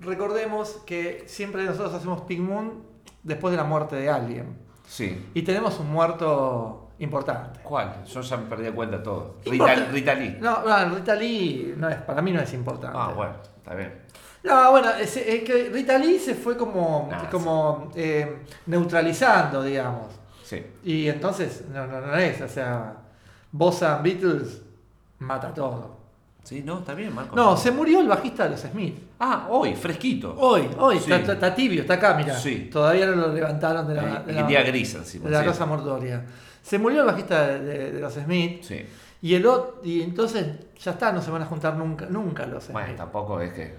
[0.00, 2.82] Recordemos que siempre nosotros hacemos Pink Moon
[3.22, 4.58] después de la muerte de alguien.
[4.86, 5.30] Sí.
[5.34, 7.60] Y tenemos un muerto importante.
[7.62, 8.04] ¿Cuál?
[8.04, 9.36] Yo ya me perdí de cuenta todo.
[9.44, 10.38] Rita, Rita Lee.
[10.40, 12.96] No, no, Rita Lee no es, para mí no es importante.
[13.00, 14.02] Ah, bueno, está bien.
[14.44, 20.08] No, bueno, es, es que Rita Lee se fue como, Nah, como eh, neutralizando, digamos.
[20.44, 20.62] Sí.
[20.84, 22.94] Y entonces, no, no, no es, o sea,
[23.50, 24.60] Bossa Beatles
[25.18, 25.96] mata todo.
[26.42, 27.34] Sí, no, está bien, Marco.
[27.34, 28.98] No, se murió el bajista de los Smith.
[29.18, 30.34] Ah, hoy, fresquito.
[30.38, 31.10] Hoy, hoy, Sí.
[31.10, 32.36] está, tibio, está acá, mira.
[32.38, 32.68] Sí.
[32.70, 35.24] Todavía no lo levantaron de la, Eh, de y la, día gris encima.
[35.24, 35.46] de la sí.
[35.46, 36.22] cosa mortuoria.
[36.62, 38.62] Se murió el bajista de, de- de los Smith.
[38.62, 38.84] Sí.
[39.22, 40.46] Y el otro, y entonces
[40.78, 42.74] ya está, no se van a juntar nunca, nunca los Smith.
[42.74, 43.74] Bueno, tampoco es que.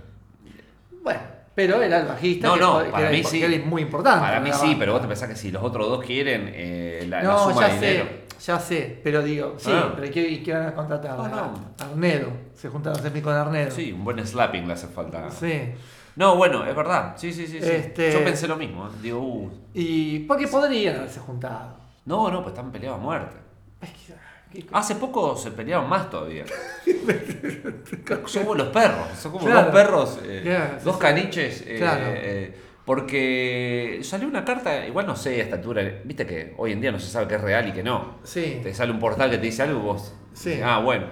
[1.06, 1.20] Bueno,
[1.56, 3.42] pero era el bajista No, que, no, que para era, mí sí.
[3.42, 4.20] era muy importante.
[4.20, 7.06] Para mí la sí, pero vos te pensás que si los otros dos quieren eh,
[7.08, 8.06] la, la No, suma ya de dinero.
[8.38, 9.94] sé, ya sé, pero digo, sí, Ah.
[9.96, 11.18] pero ¿y qué, qué van a contratar?
[11.18, 11.76] No, no.
[11.80, 13.72] A Arnedo, se juntaron Smith con Arnedo.
[13.72, 15.32] Sí, un buen slapping le hace falta.
[15.32, 15.72] Sí.
[16.18, 17.14] No, bueno, es verdad.
[17.18, 17.62] Sí, sí, sí.
[17.62, 17.70] sí.
[17.70, 18.90] Este- Yo pensé lo mismo.
[19.02, 21.78] Digo, uh, Y porque podrían haberse juntado.
[22.06, 23.36] no, no, pues están peleados a muerte.
[23.82, 24.20] Es que- ¿qué-
[24.72, 26.46] Hace poco se peleaban más todavía.
[28.44, 29.66] como los perros, son como Claro.
[29.66, 31.64] dos perros, eh, dos caniches.
[31.68, 32.04] eh, Claro.
[32.08, 36.82] eh, porque salió una carta, igual no sé a esta altura, viste que hoy en
[36.82, 38.20] día no se sabe qué es real y qué no.
[38.24, 38.60] Sí.
[38.62, 40.14] Te sale un portal que te dice algo y vos.
[40.34, 40.60] Sí.
[40.64, 41.08] Ah, bueno.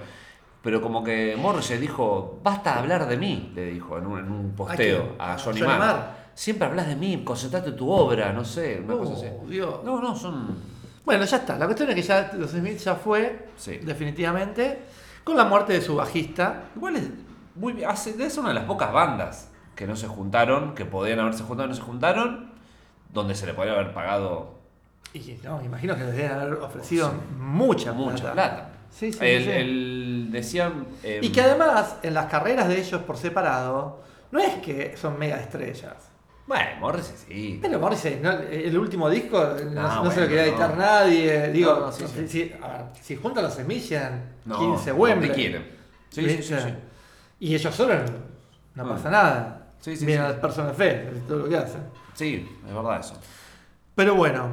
[0.62, 4.30] Pero como que Morrissey dijo, basta de hablar de mí, le dijo en un, en
[4.30, 5.78] un posteo a ¿A Johnny, Johnny Marr.
[5.80, 6.16] Marr?
[6.34, 9.26] Siempre hablas de mí, concentrate en tu obra, no sé, una Oh, cosa así.
[9.48, 9.80] Dios.
[9.84, 10.73] No, no, son.
[11.04, 11.58] Bueno, ya está.
[11.58, 13.78] La cuestión es que ya los Smith ya fue, Sí.
[13.82, 14.78] definitivamente,
[15.22, 16.64] con la muerte de su bajista.
[16.76, 17.08] Igual es
[17.54, 17.88] muy bien.
[17.90, 21.66] Hace, es una de las pocas bandas que no se juntaron, que podían haberse juntado
[21.66, 22.50] y no se juntaron,
[23.12, 24.54] donde se le podría haber pagado
[25.12, 28.70] Y no, imagino que les deben haber ofrecido mucha, mucha plata.
[28.90, 29.50] Sí, sí, el, sí.
[29.50, 30.86] el- decían.
[31.04, 35.16] eh, Y que además, en las carreras de ellos por separado, no es que son
[35.18, 35.94] mega estrellas.
[36.46, 37.58] Bueno, Morrissey sí.
[37.62, 38.30] Pero Morrissey, ¿no?
[38.32, 41.48] el último disco no, No, no se lo quería editar nadie.
[41.48, 42.28] Digo, sí, sí.
[42.28, 43.44] si, a ver, si juntan
[43.88, 45.28] llegan No, 15 no Wembley.
[45.30, 45.66] te quieren.
[47.40, 47.94] Y ellos solo
[48.74, 48.88] no Ah.
[48.88, 49.60] pasa nada.
[49.80, 50.12] Sí, sí, sí.
[50.14, 51.82] a las personas fe, todo lo que hacen.
[52.14, 53.14] Sí, es verdad eso.
[53.94, 54.48] Pero bueno,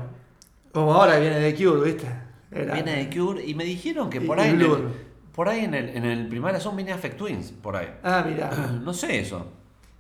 [0.73, 2.07] como ahora viene de Cure, ¿viste?
[2.51, 4.49] Era- Viene de Cure y me dijeron que por y ahí.
[4.51, 4.77] En Blur.
[4.79, 7.87] el, por ahí en el, en el primaria son viene Affect Twins, por ahí.
[8.03, 8.49] Ah, mira.
[8.81, 9.45] No sé eso.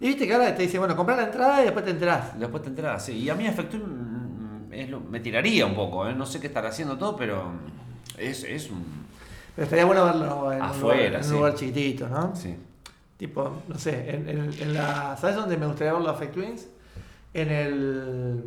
[0.01, 2.37] Y viste que ahora te dice, bueno, comprar la entrada y después te enterás.
[2.37, 3.13] Después te enteras, sí.
[3.13, 3.45] Y a mí
[4.89, 6.13] lo- me tiraría un poco, ¿eh?
[6.15, 7.51] No sé qué estará haciendo todo, pero
[8.17, 8.83] es, es un.
[9.55, 12.35] Pero estaría bueno verlo en, Afuera, un, lugar, en un lugar chiquitito, ¿no?
[12.35, 12.57] Sí.
[13.17, 15.15] Tipo, no sé, en, en- en la.
[15.17, 16.67] ¿Sabes dónde me gustaría verlo a Fake Twins?
[17.33, 18.43] En el,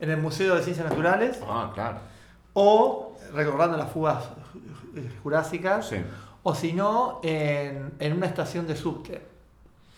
[0.00, 1.98] en el Museo de Ciencias Naturales Ah, claro.
[2.52, 4.24] o recordando las fugas
[4.94, 5.96] ju- jurásicas Sí.
[6.44, 9.22] o si no en, en una estación de subte.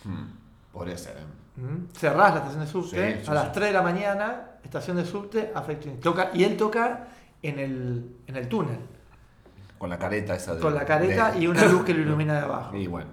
[0.05, 0.40] Hmm,
[0.71, 1.59] Podría ser, ¿eh?
[1.61, 1.87] ¿Mm?
[1.93, 3.49] Cerrás la estación de subte Sí, sí, a las sí.
[3.53, 5.63] 3 de la mañana, estación de subte, a.
[6.01, 7.07] Toca, y él toca
[7.43, 8.77] en el, en el túnel,
[9.77, 10.61] Con la careta esa de.
[10.61, 12.75] con la careta de- y una luz que lo ilumina de abajo.
[12.77, 13.09] Y bueno.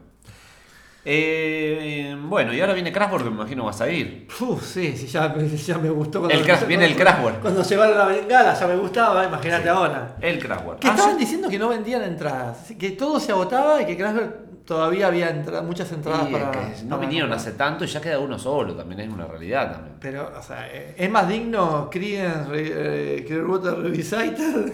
[1.11, 4.29] Eh, bueno, y ahora viene Kraftwerk, que me imagino vas a ir.
[4.41, 6.29] Uf, sí, sí, ya, me- ya me gustó.
[6.29, 7.41] El Kraft- viene el Kraftwerk.
[7.41, 9.69] Cuando llevaron la bengala ya me gustaba, imagínate Sí.
[9.69, 10.17] ahora.
[10.21, 10.81] El Kraftwerk.
[10.81, 11.21] Que Ah, estaban sí.
[11.21, 15.63] diciendo que no vendían entradas, que todo se agotaba y que Kraftwerk todavía había entra-
[15.63, 16.51] muchas entradas Y para.
[16.51, 17.49] que no para vinieron comprar.
[17.49, 19.97] hace tanto y ya queda uno solo, también es una realidad también.
[19.99, 24.71] Pero, o sea, eh, es más digno Creedence Re- eh, Clearwater Revisited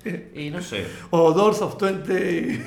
[0.00, 0.86] que- Y no sé.
[1.10, 2.62] o Doors of 21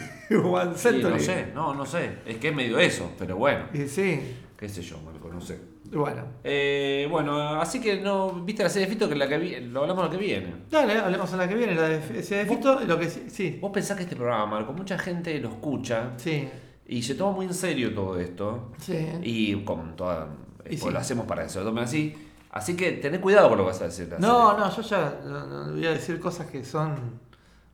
[0.75, 1.13] Sí, Century.
[1.13, 2.17] no sé, no, no sé.
[2.25, 3.65] Es que es medio eso, pero bueno.
[3.73, 5.59] Y sí, Qué sé yo, Marco, no sé.
[5.95, 6.23] Bueno.
[6.43, 8.31] Eh, bueno, así que no.
[8.43, 10.53] ¿Viste la serie de Fito que la que vi- lo hablamos la que viene?
[10.69, 13.25] Dale, hablemos en la que viene, la de, ese de Fito, lo que sí.
[13.29, 16.47] Sí, Vos pensás que este programa, Marco, mucha gente lo escucha sí,
[16.87, 18.71] y se toma muy en serio todo esto.
[18.79, 19.07] sí.
[19.21, 20.27] Y con toda.
[20.65, 20.89] Y pues sí.
[20.91, 22.15] lo hacemos para que se lo tomen así.
[22.51, 24.07] Así que tenés cuidado con lo que vas a decir.
[24.09, 24.65] la No, serie.
[24.65, 26.95] no, yo ya no, no, voy a decir cosas que son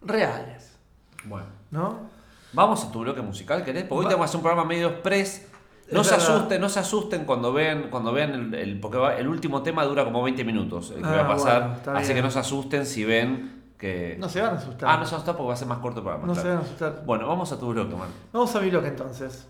[0.02, 0.78] reales,
[1.26, 1.48] Bueno.
[1.72, 2.10] ¿no?
[2.54, 3.84] Vamos a tu bloque musical, ¿querés?
[3.84, 5.48] Porque hoy Va- tenemos un programa medio express.
[5.92, 9.28] No se asusten, no se asusten cuando vean, cuando vean el, el- porque va- el
[9.28, 11.60] último tema dura como 20 minutos, el que Ah, voy a pasar.
[11.62, 12.16] bueno, está así bien.
[12.18, 14.16] que no se asusten si ven que.
[14.20, 14.90] No se van a asustar.
[14.90, 16.28] ah, no se asustan porque va a ser más corto el programa.
[16.28, 17.04] No se van a asustar.
[17.06, 18.10] Bueno, vamos a tu bloque, man.
[18.34, 19.48] Vamos a mi bloque entonces.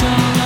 [0.00, 0.37] emotions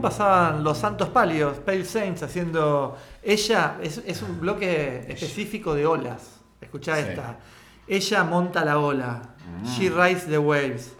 [0.00, 2.96] Pasaban los Santos Pálidos, Pale Saints, haciendo.
[3.22, 6.40] Ella es, es un bloque específico de olas.
[6.60, 7.04] Escuchá Sí.
[7.08, 7.38] esta.
[7.86, 9.22] Ella monta la ola.
[9.62, 9.66] Mm.
[9.66, 10.94] She rides the waves.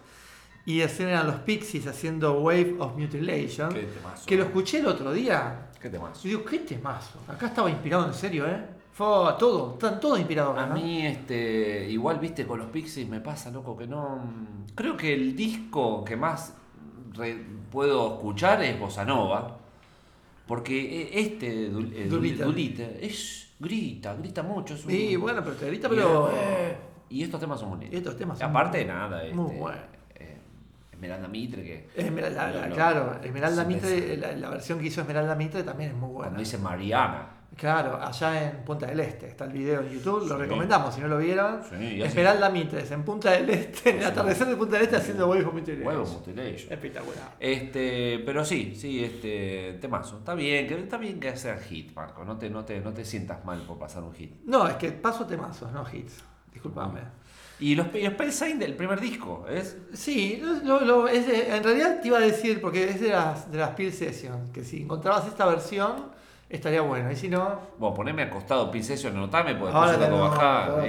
[0.66, 3.72] Y después eran los Pixies haciendo Wave of Mutilation.
[3.72, 4.26] Qué temazo.
[4.26, 5.70] Que lo escuché el otro día.
[5.80, 6.20] ¿Qué temazo?
[6.26, 7.18] Y digo, qué temazo.
[7.28, 8.62] Acá estaba inspirado en serio, ¿eh?
[8.92, 9.06] Fue
[9.38, 10.58] todo, están todos inspirados.
[10.58, 10.80] A acá, ¿no?
[10.80, 14.20] mí, este, igual, viste, con los Pixies me pasa, loco, que no.
[14.74, 16.54] Creo que el disco que más
[17.20, 19.56] re- puedo escuchar es Bossa Nova.
[20.46, 22.08] Porque e- este, Dul- eh.
[22.08, 24.74] Doolittle, es, grita, grita mucho.
[24.74, 26.30] Es un- Sí, bueno, pero te grita, pero.
[26.34, 26.76] eh,
[27.10, 27.94] y estos temas son bonitos.
[27.94, 29.84] Estos temas Y son aparte, muy- nada, este, muy buenos.
[30.16, 30.38] eh,
[30.92, 32.74] Esmeralda Mitre, que Esmeralda, no.
[32.74, 36.30] claro, Esmeralda Mitre, la, la versión que hizo Esmeralda Mitre también es muy buena.
[36.30, 37.28] cuando dice Mariana.
[37.60, 40.42] Claro, allá en Punta del Este está el video en YouTube, lo Sí.
[40.44, 41.60] recomendamos si no lo vieron.
[41.68, 45.28] Sí, Esmeralda Mitres en Punta del Este, en el atardecer de Punta del Este haciendo
[45.28, 46.72] of Mutilation.
[46.72, 47.34] Espectacular.
[47.38, 50.16] Este, pero sí, sí, este temazo.
[50.20, 52.24] Está bien, que está bien que sea hit, Marco.
[52.24, 54.32] No te, no te, no te sientas mal por pasar un hit.
[54.46, 56.14] No, es que paso temazos, no hits.
[56.54, 57.00] Disculpame.
[57.60, 59.76] Y los, y los Sign del primer disco, ¿es?
[59.92, 63.58] Sí, lo- lo- es en realidad te iba a decir, porque es de las, de
[63.58, 66.18] las Peel Sessions, que si encontrabas esta versión
[66.50, 67.10] estaría bueno.
[67.10, 70.82] Y si no, Bueno, poneme acostado Pin Session, anotame, porque después yo tengo que bajar.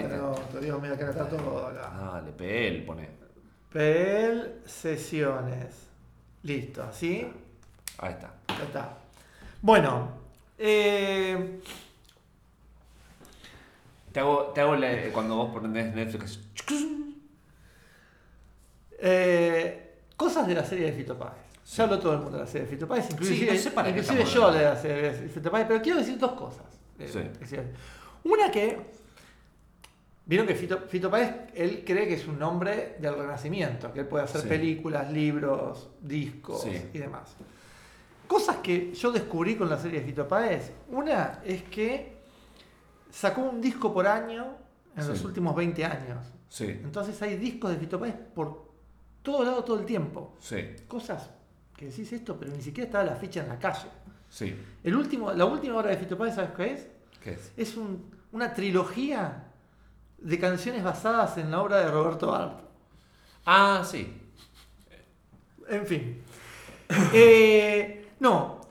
[0.51, 1.91] te digo, mira, acá está todo acá.
[2.13, 3.09] Dale, PL, pone.
[3.71, 5.87] Peel Sesiones.
[6.43, 7.31] Listo, ¿así?
[7.99, 8.33] Ahí está.
[8.47, 8.97] Ya está.
[9.61, 10.09] Bueno,
[10.57, 11.61] eh,
[14.11, 16.39] Te hago, te hago la- cuando vos pones Netflix.
[18.99, 21.33] eh, cosas de la serie de Fito Páez.
[21.75, 23.93] Ya habló todo el mundo de la serie de Fito Páez, inclusive, no sé para
[23.93, 24.57] qué inclusive yo hablando.
[24.59, 26.65] de la serie de Fito Páez, pero quiero decir dos cosas.
[26.99, 27.55] Eh, Sí.
[28.25, 28.77] Una que,
[30.25, 34.07] vieron que Fito, Fito Páez, él cree que es un nombre del renacimiento, que él
[34.07, 34.47] puede hacer Sí.
[34.47, 36.89] películas, libros, discos Sí.
[36.93, 37.35] y demás.
[38.27, 40.71] Cosas que yo descubrí con la serie de Fito Páez.
[40.89, 42.17] Una es que
[43.09, 44.55] sacó un disco por año
[44.95, 45.09] en Sí.
[45.09, 46.25] los últimos 20 años.
[46.49, 48.69] Sí, Entonces hay discos de Fito Páez por
[49.21, 50.35] todo lado todo el tiempo.
[50.39, 50.57] sí,
[50.87, 51.29] Cosas
[51.81, 53.89] que decís esto, pero ni siquiera estaba la ficha en la calle.
[54.29, 54.55] sí.
[54.83, 56.87] El último, la última obra de Fito Páez, ¿sabes qué es?
[57.23, 57.51] ¿Qué es?
[57.57, 59.47] Es un- una trilogía
[60.19, 62.61] de canciones basadas en la obra de Roberto Art.
[63.45, 64.13] Ah, sí.
[65.67, 66.21] En fin.
[67.13, 68.61] Eh, no.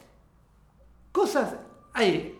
[1.13, 1.55] Cosas.
[1.95, 2.37] Hay.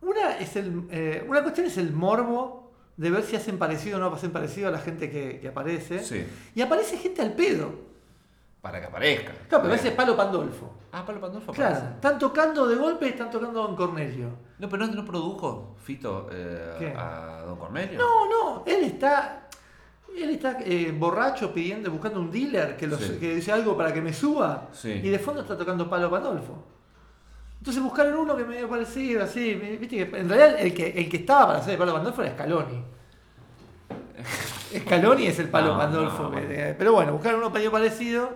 [0.00, 0.84] Una es el.
[0.90, 4.68] eh, una cuestión es el morbo de ver si hacen parecido o no hacen parecido
[4.68, 6.02] a la gente que, que aparece.
[6.04, 6.24] Sí.
[6.54, 7.72] Y aparece gente al pedo.
[8.64, 9.32] Para que aparezca.
[9.46, 10.72] Claro, pero es Palo Pandolfo.
[10.90, 11.94] Ah, Pablo Pandolfo Claro, aparece.
[11.96, 14.30] están tocando de golpe y están tocando Don Cornelio.
[14.58, 17.98] No, pero no, no produjo Fito eh, a Don Cornelio.
[17.98, 19.48] No, no, él está.
[20.16, 23.18] Él está eh, borracho pidiendo, buscando un dealer que, los- Sí.
[23.20, 24.68] que dice algo para que me suba.
[24.72, 24.92] Sí.
[24.92, 26.64] Y de fondo está tocando Palo Pandolfo.
[27.58, 29.54] Entonces buscaron uno que me dio parecido, así.
[29.54, 32.32] Viste que en realidad el que, el que estaba para hacer de Palo Pandolfo era
[32.32, 32.82] Scaloni.
[34.80, 36.22] Scaloni es el Palo No, Pandolfo.
[36.24, 36.30] no,
[36.78, 38.34] pero bueno, buscaron uno medio parecido.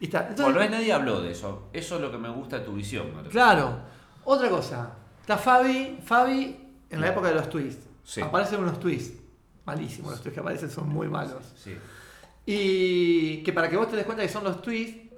[0.00, 0.20] Y está.
[0.28, 1.68] Entonces, Volvés, nadie habló de eso.
[1.72, 3.14] Eso es lo que me gusta de tu visión.
[3.14, 3.30] Mario.
[3.30, 3.78] Claro.
[4.24, 4.92] Otra cosa.
[5.20, 6.56] Está Fabi, Fabi
[6.90, 7.86] en la época de los twists.
[8.04, 8.20] Sí.
[8.20, 9.20] Aparecen unos twists.
[9.64, 11.42] Malísimos los twists que aparecen, son muy malos.
[11.56, 11.76] Sí.
[12.44, 15.12] Y que para que vos te des cuenta que son los twists,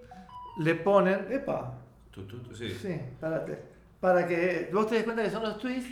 [0.59, 1.27] le ponen.
[1.31, 1.75] ¡Epa!
[2.11, 2.71] Tú, tú, tú, sí.
[2.71, 3.63] Sí, párate.
[4.01, 5.91] Para que vos te des cuenta que son los twists,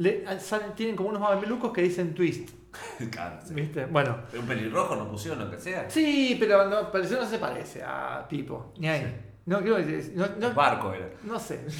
[0.00, 2.50] le, salen- tienen como unos mamelucos que dicen twist.
[3.10, 3.52] Claro, sí.
[3.54, 3.86] ¿Viste?
[3.86, 4.16] Bueno.
[4.38, 5.90] Un pelirrojo no pusieron lo que sea.
[5.90, 8.72] Sí, pero, no, no se parece a Pipo.
[8.78, 9.00] Ni ahí.
[9.02, 9.06] Sí.
[9.46, 11.08] No, no, no- Barco era.
[11.24, 11.60] No sé.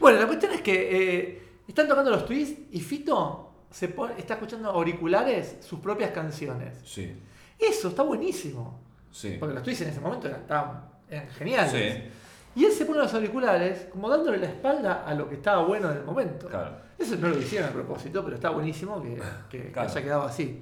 [0.00, 4.34] bueno, la cuestión es que eh, están tocando los twists y Fito se pone- está
[4.34, 6.78] escuchando auriculares sus propias canciones.
[6.84, 7.12] Sí.
[7.58, 8.80] Eso está buenísimo.
[9.10, 9.36] Sí.
[9.38, 11.72] Porque los twists en ese momento eran, estaban- eran geniales.
[11.72, 12.10] Sí.
[12.54, 15.90] Y él se pone los auriculares como dándole la espalda a lo que estaba bueno
[15.90, 16.48] en el momento.
[16.48, 16.76] Claro.
[16.98, 19.18] Eso no lo hicieron a propósito, pero está buenísimo que,
[19.50, 19.88] que- que Claro.
[19.90, 20.60] haya quedado así.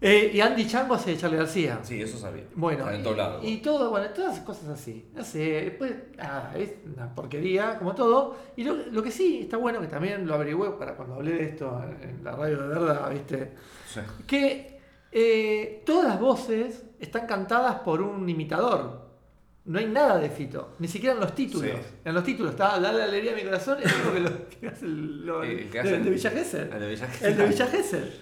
[0.00, 1.80] Eh, y Andy Chango hace de Charlie García.
[1.82, 2.44] Sí, eso sabía.
[2.54, 3.44] Bueno, y, lados.
[3.44, 5.10] y todo, bueno, todas esas cosas así.
[5.12, 8.36] No sé, después, nada, es una porquería, como todo.
[8.56, 11.44] Y lo, lo que sí está bueno, que también lo averigüé para cuando hablé de
[11.46, 13.54] esto en, en la radio de verdad, ¿viste?
[13.92, 14.00] Sí.
[14.24, 19.07] Que eh, todas las voces están cantadas por un imitador.
[19.68, 21.70] No hay nada de Fito, ni siquiera en los títulos.
[21.70, 21.76] Sí.
[22.04, 24.84] En los títulos está Dale alegría a mi corazón, es lo que, lo, que hace
[24.86, 26.72] el, lo- el que hace- de Villa Gesell.
[26.72, 28.12] El de Villa El de Villa Gesell.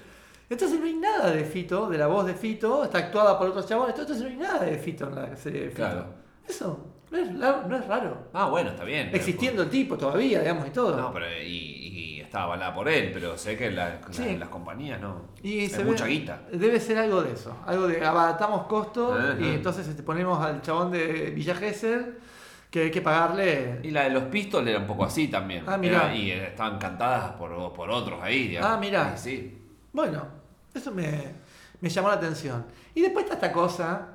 [0.51, 3.67] Entonces no hay nada de Fito, de la voz de Fito, está actuada por otros
[3.67, 5.77] chabones, entonces no hay nada de Fito en la serie de Fito.
[5.83, 6.07] Claro.
[6.49, 8.29] Eso no es, la- no es raro.
[8.33, 9.11] Ah, bueno, está bien.
[9.13, 10.97] Existiendo el tipo todavía, digamos, y todo.
[10.97, 11.86] No, pero y,
[12.37, 14.37] está avalada por él, pero sé que la- la- Sí.
[14.37, 15.23] las compañías no.
[15.43, 16.43] Y es mucha ve- guita.
[16.53, 17.57] Debe ser algo de eso.
[17.67, 19.37] Algo de abaratamos costos Ajá.
[19.41, 22.19] y entonces este, ponemos al chabón de Villa Gesell
[22.71, 23.81] que hay que pagarle.
[23.83, 25.65] Y la de los Pistols era un poco así también.
[25.67, 26.05] Ah, mirá.
[26.11, 28.71] Era- y eh, estaban cantadas por, por otros ahí, digamos.
[28.71, 29.13] Ah, mirá.
[29.15, 29.59] Y sí.
[29.93, 30.27] Bueno,
[30.75, 31.25] eso me,
[31.81, 32.67] me llamó la atención.
[32.95, 34.09] Y después está esta cosa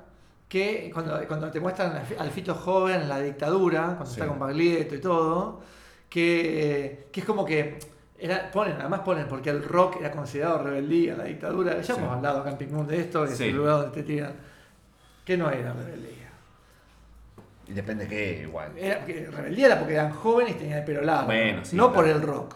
[0.48, 4.12] que cuando, cuando te muestran al Fi- al Fito joven en la dictadura, cuando Sí.
[4.20, 5.60] está con Baglietto y todo,
[6.08, 7.78] que, que es como que
[8.24, 11.76] era, ponen, además ponen, porque el rock era considerado rebeldía la dictadura.
[11.76, 11.92] Ya Sí.
[12.00, 13.44] hemos hablado acá en Pink Moon de esto, que es Sí.
[13.48, 14.32] el lugar donde te tiran.
[15.24, 16.30] Que no era rebeldía.
[17.68, 18.76] Y depende qué, igual.
[18.76, 21.26] Era, rebeldía era porque eran jóvenes y tenían el pelo largo.
[21.26, 21.94] Bueno, sí, no claro.
[21.94, 22.54] por el rock.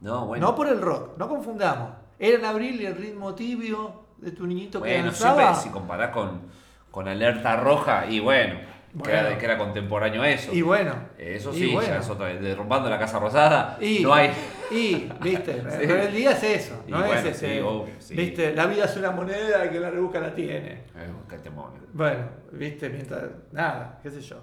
[0.00, 0.46] No, bueno.
[0.48, 1.90] No por el rock, no confundamos.
[2.18, 5.42] Era en abril y el ritmo tibio de tu niñito que Bueno, danzaba.
[5.54, 6.42] siempre si comparás con,
[6.90, 8.54] con Alerta Roja, y bueno,
[9.02, 10.52] Que, era, que era contemporáneo a eso.
[10.54, 10.94] Y bueno.
[11.18, 11.88] Eso sí, bueno.
[11.88, 12.40] ya es otra vez.
[12.40, 14.30] Derrumbando la Casa Rosada, Y, no hay.
[14.70, 15.86] y, viste, Sí.
[15.86, 18.14] rebeldía es eso, no bueno, es ese, sí, obvio, sí.
[18.14, 20.82] viste, la vida es una moneda y que la rebusca la tiene.
[21.92, 24.36] Bueno, viste, mientras, nada, qué sé yo.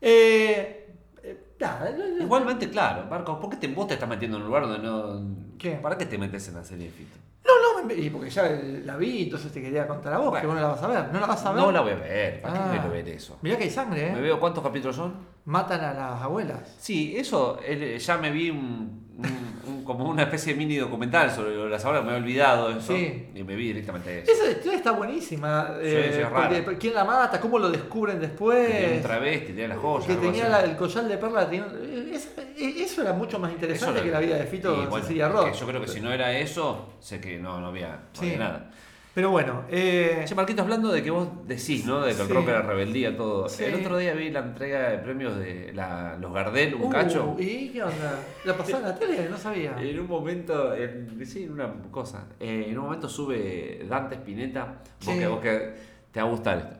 [0.00, 4.48] Eh, eh, nada, Igualmente, claro, Marcos, ¿por qué te, vos te estás metiendo en un
[4.48, 5.56] lugar donde no.
[5.58, 5.72] ¿Qué?
[5.72, 7.18] ¿Para qué te metes en la serie de Fito?
[7.44, 8.42] No, no, me- y porque ya
[8.84, 10.40] la vi, entonces te quería contar a vos, Bueno.
[10.40, 11.62] que vos no la vas a ver, no la vas a ver.
[11.62, 12.64] No la voy a ver, ¿para Ah.
[12.72, 13.38] qué quiero ver eso?
[13.42, 14.22] Mirá que hay sangre, ¿Me eh.
[14.22, 15.14] veo cuántos capítulos son?
[15.44, 16.74] Matan a las abuelas.
[16.78, 17.58] Sí, eso,
[17.98, 19.53] ya me vi un, un-
[19.84, 22.94] un- como una especie de mini documental sobre las abuelas, me he olvidado eso.
[22.94, 23.28] Sí.
[23.34, 24.32] Y me vi directamente eso.
[24.32, 25.68] Esa historia está buenísima.
[25.80, 26.78] Sí, eh, es porque rara.
[26.78, 28.66] quién la mata, cómo lo descubren Que después.
[28.70, 30.06] tenía un travesti, tenía las joyas.
[30.08, 31.48] que tenía la- el collar de perla.
[31.48, 34.86] tenía- eh, es- eh, eso era mucho más interesante que la vida de Fito y
[34.86, 35.52] bueno, Cecilia Roth.
[35.54, 38.26] Yo creo que si no era eso, sé que no, no había, no Sí.
[38.26, 38.70] había nada.
[39.14, 42.00] Pero bueno, eh, Che, Marquito, hablando de que vos decís, ¿no?
[42.00, 42.32] De que el Sí.
[42.32, 43.48] rock era rebeldía, todo.
[43.48, 43.62] Sí.
[43.62, 47.36] El otro día vi la entrega de premios de la- los Gardel, un uh, cacho.
[47.38, 48.18] ¿Y qué onda?
[48.44, 49.28] ¿La pasaba en la tele?
[49.30, 49.76] No sabía.
[49.80, 52.26] En un momento, en- sí, en una cosa.
[52.40, 55.16] eh, en un momento sube Dante Spinetta, Sí.
[55.16, 55.74] que, vos que
[56.10, 56.76] te va a gustar esto.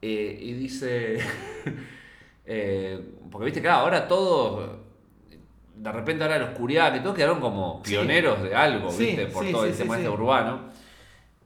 [0.00, 1.18] eh, y dice.
[2.46, 4.84] eh, porque viste, claro, ahora todo.
[5.76, 7.90] De repente ahora los Curiac y todos quedaron como Sí.
[7.92, 9.26] pioneros de algo, Sí, ¿viste?
[9.26, 10.60] Por sí, todo el tema este urbano.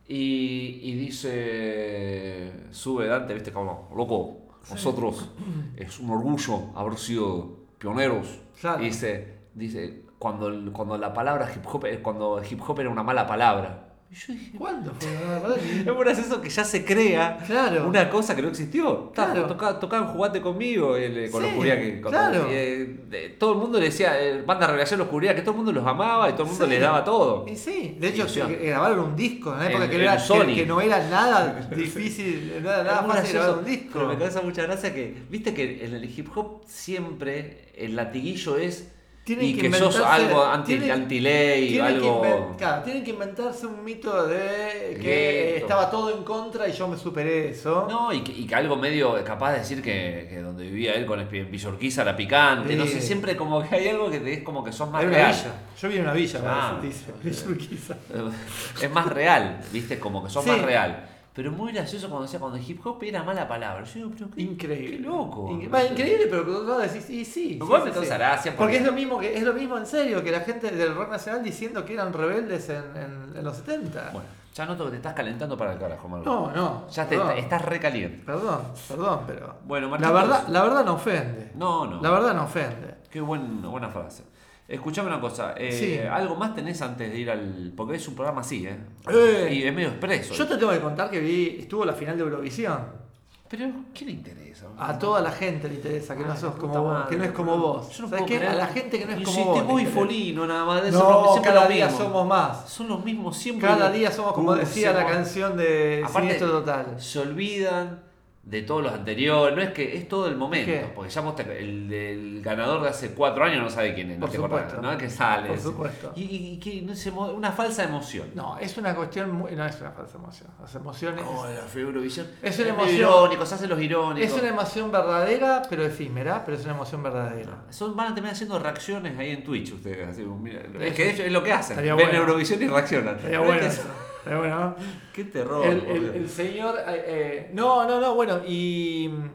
[0.09, 2.53] Y, y dice.
[2.71, 5.31] Sube Dante, viste, como, loco, nosotros
[5.77, 8.41] es un orgullo haber sido pioneros.
[8.61, 8.83] Claro.
[8.83, 13.03] Y dice, dice cuando, cuando la palabra hip hop, eh, cuando hip hop era una
[13.03, 13.88] mala palabra.
[14.11, 15.11] Y yo dije, ¿Cuándo fue?
[15.13, 17.87] No, es muy gracioso que ya se crea Claro.
[17.87, 19.13] una cosa que no existió.
[19.13, 19.47] Claro.
[19.47, 22.47] toca- tocaban jugate conmigo el, eh, con Sí, los que- claro.
[22.49, 25.73] eh, todo el mundo le decía, eh, banda revelación los Curiac, que todo el mundo
[25.73, 26.71] los amaba y todo el mundo Sí.
[26.71, 27.45] les daba todo.
[27.47, 30.47] Y sí, de hecho que- grabaron un disco en una época que, no era, Sony.
[30.47, 33.91] que, que no era nada difícil, nada muy fácil gracioso, grabar un disco.
[33.93, 38.57] Pero me causa mucha gracia que, viste que en el hip hop siempre el latiguillo
[38.57, 38.91] es
[39.29, 42.55] Tienen y que que, sos algo anti, tienen- anti-ley, Tienen que, algo...
[42.57, 46.97] claro, tienen que inventarse un mito de que estaba todo en contra y yo me
[46.97, 47.87] superé eso.
[47.91, 51.05] No, y que, y que algo medio capaz de decir que, que donde vivía él
[51.05, 54.65] con Villorquiza, la picante, no sé, siempre como que hay algo que te es como
[54.65, 55.33] que sos más Era real.
[55.33, 55.53] villa.
[55.81, 56.79] Yo vi en una villa, Ah.
[56.83, 57.13] dice.
[57.23, 57.97] Villurquiza.
[58.83, 60.51] Es más real, viste, como que sos Sí.
[60.51, 61.08] más real.
[61.39, 63.85] Pero muy gracioso cuando decía cuando hip hop era mala palabra.
[63.85, 64.97] Yo digo, pero qué, Increíble.
[64.97, 65.49] qué loco.
[65.51, 67.53] Incre- increíble, pero que vos decís, y sí.
[67.63, 70.25] Igual sí, me sí, Porque porque- es lo mismo que es lo mismo en serio
[70.25, 74.11] que la gente del rock nacional diciendo que eran rebeldes en, en- en los 70.
[74.13, 76.29] Bueno, ya noto que te estás calentando para el carajo, Marco.
[76.29, 76.89] no, no.
[76.89, 78.25] Ya te estás recaliente.
[78.27, 79.55] Perdón, perdón, pero.
[79.65, 80.15] Bueno, la Marquitos.
[80.21, 81.53] verdad, la verdad no ofende.
[81.55, 82.03] No, no.
[82.03, 82.97] La verdad no ofende.
[83.09, 84.25] Qué buen- buena frase.
[84.69, 85.99] Escuchame una cosa, eh, Sí.
[86.07, 87.73] algo más tenés antes de ir al.
[87.75, 88.79] Porque es un programa así, ¿eh?
[89.11, 89.49] Eh.
[89.51, 90.35] Y es medio expreso.
[90.35, 93.09] Yo te tengo que contar que vi, estuvo la final de Eurovisión.
[93.49, 94.67] Pero, ¿qué le interesa?
[94.77, 97.31] A toda la gente le interesa que no Ay, sos como vos, que no es
[97.33, 97.89] como vos.
[97.97, 98.47] Yo no ¿Sabes puedo qué?
[98.47, 99.65] A la gente que no es Y como si vos.
[99.65, 100.01] voy interesa.
[100.01, 100.83] Folino, nada más.
[100.83, 102.69] de No, eso cada día somos más.
[102.69, 103.67] Son los mismos siempre.
[103.67, 107.01] Cada día somos, como Uh, decía la canción de Aparte, Siniestro Total.
[107.01, 108.01] Se olvidan
[108.49, 109.55] de todos los anteriores.
[109.55, 110.71] No es que es todo el momento.
[110.71, 110.87] ¿Qué?
[110.95, 114.19] Porque ya vos te- el, el ganador de hace cuatro años no sabe quién es.
[114.19, 114.91] No Por acordás, supuesto.
[114.93, 114.97] ¿no?
[114.99, 115.49] Que sale.
[115.49, 116.13] Por supuesto.
[116.17, 118.31] Y, y- y que no se una falsa emoción.
[118.35, 119.53] No, es una cuestión muy.
[119.55, 120.49] No es una falsa emoción.
[120.61, 121.25] Las emociones.
[121.29, 122.27] Oh, la Eurovisión.
[122.43, 122.97] Es una emoción.
[122.97, 124.31] irónico, se hacen los irónicos.
[124.33, 127.65] Es una emoción verdadera, pero efímera, pero es una emoción verdadera.
[127.69, 130.09] Son, van a terminar haciendo reacciones ahí en Twitch ustedes.
[130.09, 131.77] así, mira, es que es lo que hacen.
[131.77, 132.13] Ven bueno.
[132.13, 133.17] Eurovisión y reaccionan.
[133.17, 133.83] Estaría ¿Ves bueno eso.
[134.29, 134.77] Estaría bueno, ¿no?
[135.13, 135.65] Qué terror.
[135.67, 136.77] El, señor.
[136.87, 139.09] eh, eh, no, no, no, bueno, y.
[139.13, 139.31] mm,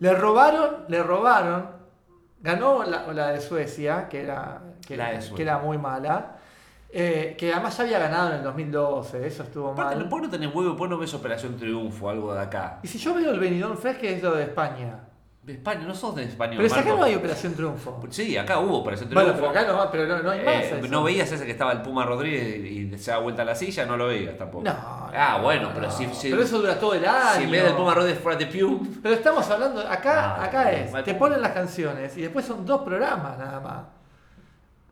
[0.00, 1.70] Le robaron, le robaron.
[2.40, 5.36] Ganó la, la de Suecia, que era, que, La de era- Suecia.
[5.36, 6.36] que era muy mala.
[6.92, 10.08] eh, que además ya había ganado en el 2012, eso estuvo Aparte, mal.
[10.08, 10.76] ¿por qué no tenés huevo?
[10.76, 12.78] ¿Por qué no ves Operación Triunfo, algo de acá?
[12.82, 15.00] Y si yo veo el Benidorm Fest, que es lo de España.
[15.46, 16.56] España, no sos de español.
[16.60, 18.02] Pero acá no hay Operación Triunfo.
[18.10, 19.52] Sí, acá hubo Operación Bueno, Triunfo.
[19.52, 20.54] pero acá no, pero no, no hay más.
[20.54, 20.88] Eh, eso.
[20.88, 23.86] no veías ese que estaba el Puma Rodríguez y se da vuelta a la silla,
[23.86, 24.64] no lo veías tampoco.
[24.64, 24.74] No.
[24.74, 27.36] Ah, bueno, pero si, si, Pero eso dura todo el año.
[27.38, 28.80] si en vez del Puma Rodríguez fuera de Pew.
[29.02, 32.82] Pero estamos hablando, acá, Ah, acá es, te ponen las canciones y después son dos
[32.82, 33.82] programas nada más.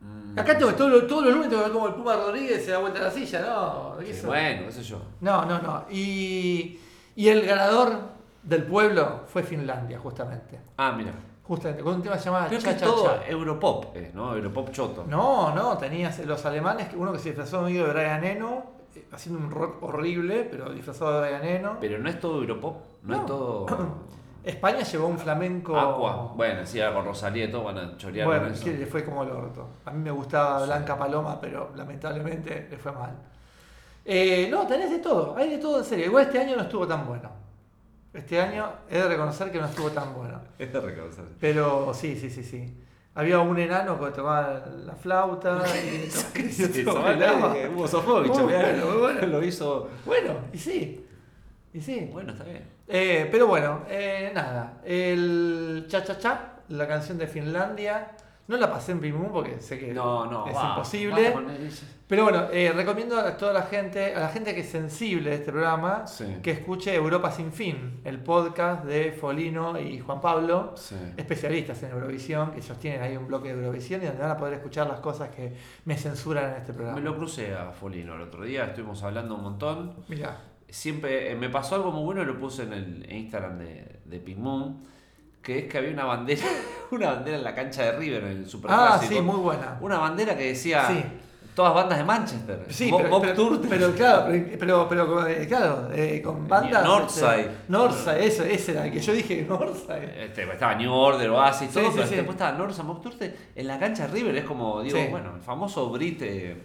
[0.01, 2.65] Mm, Acá tengo todos los, todos los lunes tengo que ver como el Puma Rodríguez
[2.65, 3.97] se da vuelta a la silla, no.
[3.99, 4.27] ¿qué sí, eso?
[4.29, 5.01] bueno, sé yo.
[5.21, 5.85] No, no, no.
[5.91, 6.79] Y,
[7.17, 8.14] y el ganador
[8.45, 10.61] del pueblo fue Finlandia, justamente.
[10.77, 11.13] Ah, mira.
[11.43, 13.27] Justamente, con un tema llamado Creo que Cha es Cha todo Cha.
[13.29, 14.35] Europop, eh, ¿no?
[14.35, 15.05] Europop choto.
[15.07, 18.65] No, no, tenías los alemanes, uno que se disfrazó amigo de Brian Eno,
[18.95, 21.77] eh, haciendo un rock horrible, pero disfrazado de Brian Eno.
[21.81, 23.21] Pero no es todo Europop, no, No.
[23.21, 23.67] es todo
[24.45, 25.79] España llevó un flamenco.
[25.79, 26.33] Aqua.
[26.35, 28.65] Bueno, sí, con Rosalía y todo van a chorear Bueno, con eso.
[28.65, 29.69] que le fue como el orto.
[29.87, 33.11] A mí me gustaba Blanca Paloma, pero lamentablemente le fue mal.
[34.05, 36.07] Eh, no, tenés de todo, hay de todo en serio.
[36.07, 37.31] Igual este año no estuvo tan bueno.
[38.15, 40.41] Este año he de reconocer que no estuvo tan bueno.
[40.59, 41.25] Es de reconocer.
[41.41, 42.81] Pero sí, sí, sí, sí.
[43.17, 46.11] Había un enano que tocaba la flauta y,
[49.27, 49.89] lo hizo.
[50.05, 51.07] Bueno, y sí.
[51.73, 52.09] Y sí.
[52.13, 52.65] Bueno, está bien.
[52.89, 54.81] Eh, pero bueno, eh, nada.
[54.85, 58.11] El Cha Cha Cha, la canción de Finlandia.
[58.47, 61.35] No la pasé en Pimum porque sé que No, no, es va, imposible.
[62.07, 65.37] Pero bueno, eh, recomiendo a toda la gente, a la gente que es sensible de
[65.37, 66.27] este programa, Sí.
[66.43, 70.95] que escuche Europa sin fin, el podcast de Folino y Juan Pablo, Sí.
[71.17, 74.37] especialistas en Eurovisión, que ellos tienen ahí un bloque de Eurovisión y donde van a
[74.37, 75.55] poder escuchar las cosas que
[75.87, 76.99] me censuran en este programa.
[76.99, 79.95] Me lo crucé a Folino el otro día, estuvimos hablando un montón.
[80.09, 80.39] Mirá.
[80.69, 84.35] Siempre eh, me pasó algo muy bueno y lo puse en el Instagram de, de
[84.37, 84.83] Moon,
[85.45, 86.43] que es que había una bandera,
[86.91, 89.15] una bandera en la cancha de River, en el Ah, Superclásico.
[89.15, 89.79] sí, muy buena.
[89.81, 91.03] Una bandera que decía Sí.
[91.55, 92.67] todas bandas de Manchester.
[92.71, 94.27] Sí, Bob- pero, Bob pero, claro,
[94.59, 96.83] pero, pero, eh, claro, eh, con bandas.
[96.85, 97.41] Northside.
[97.41, 100.25] este, Northside, eso, ese era el que yo dije Northside.
[100.25, 102.15] Este, estaba New Order, Oasis, todo, sí, pero sí.
[102.17, 104.37] después estaba Northside, Bob Turtle en la cancha de River.
[104.37, 106.57] Es como, digo, bueno, el famoso Brit, eh.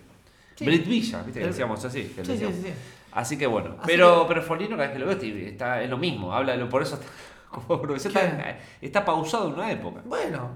[0.61, 1.39] Brit Villa, ¿viste?
[1.39, 2.03] Que decíamos así.
[2.15, 2.55] que le Sí, sí, decíamos.
[2.55, 2.73] sí, sí.
[3.11, 5.81] Así que bueno, Así pero, que- pero Folino cada vez que lo ves te- está,
[5.81, 7.07] es lo mismo, habla de lo, por eso está,
[7.95, 10.01] está, está pausado en una época.
[10.05, 10.49] Bueno,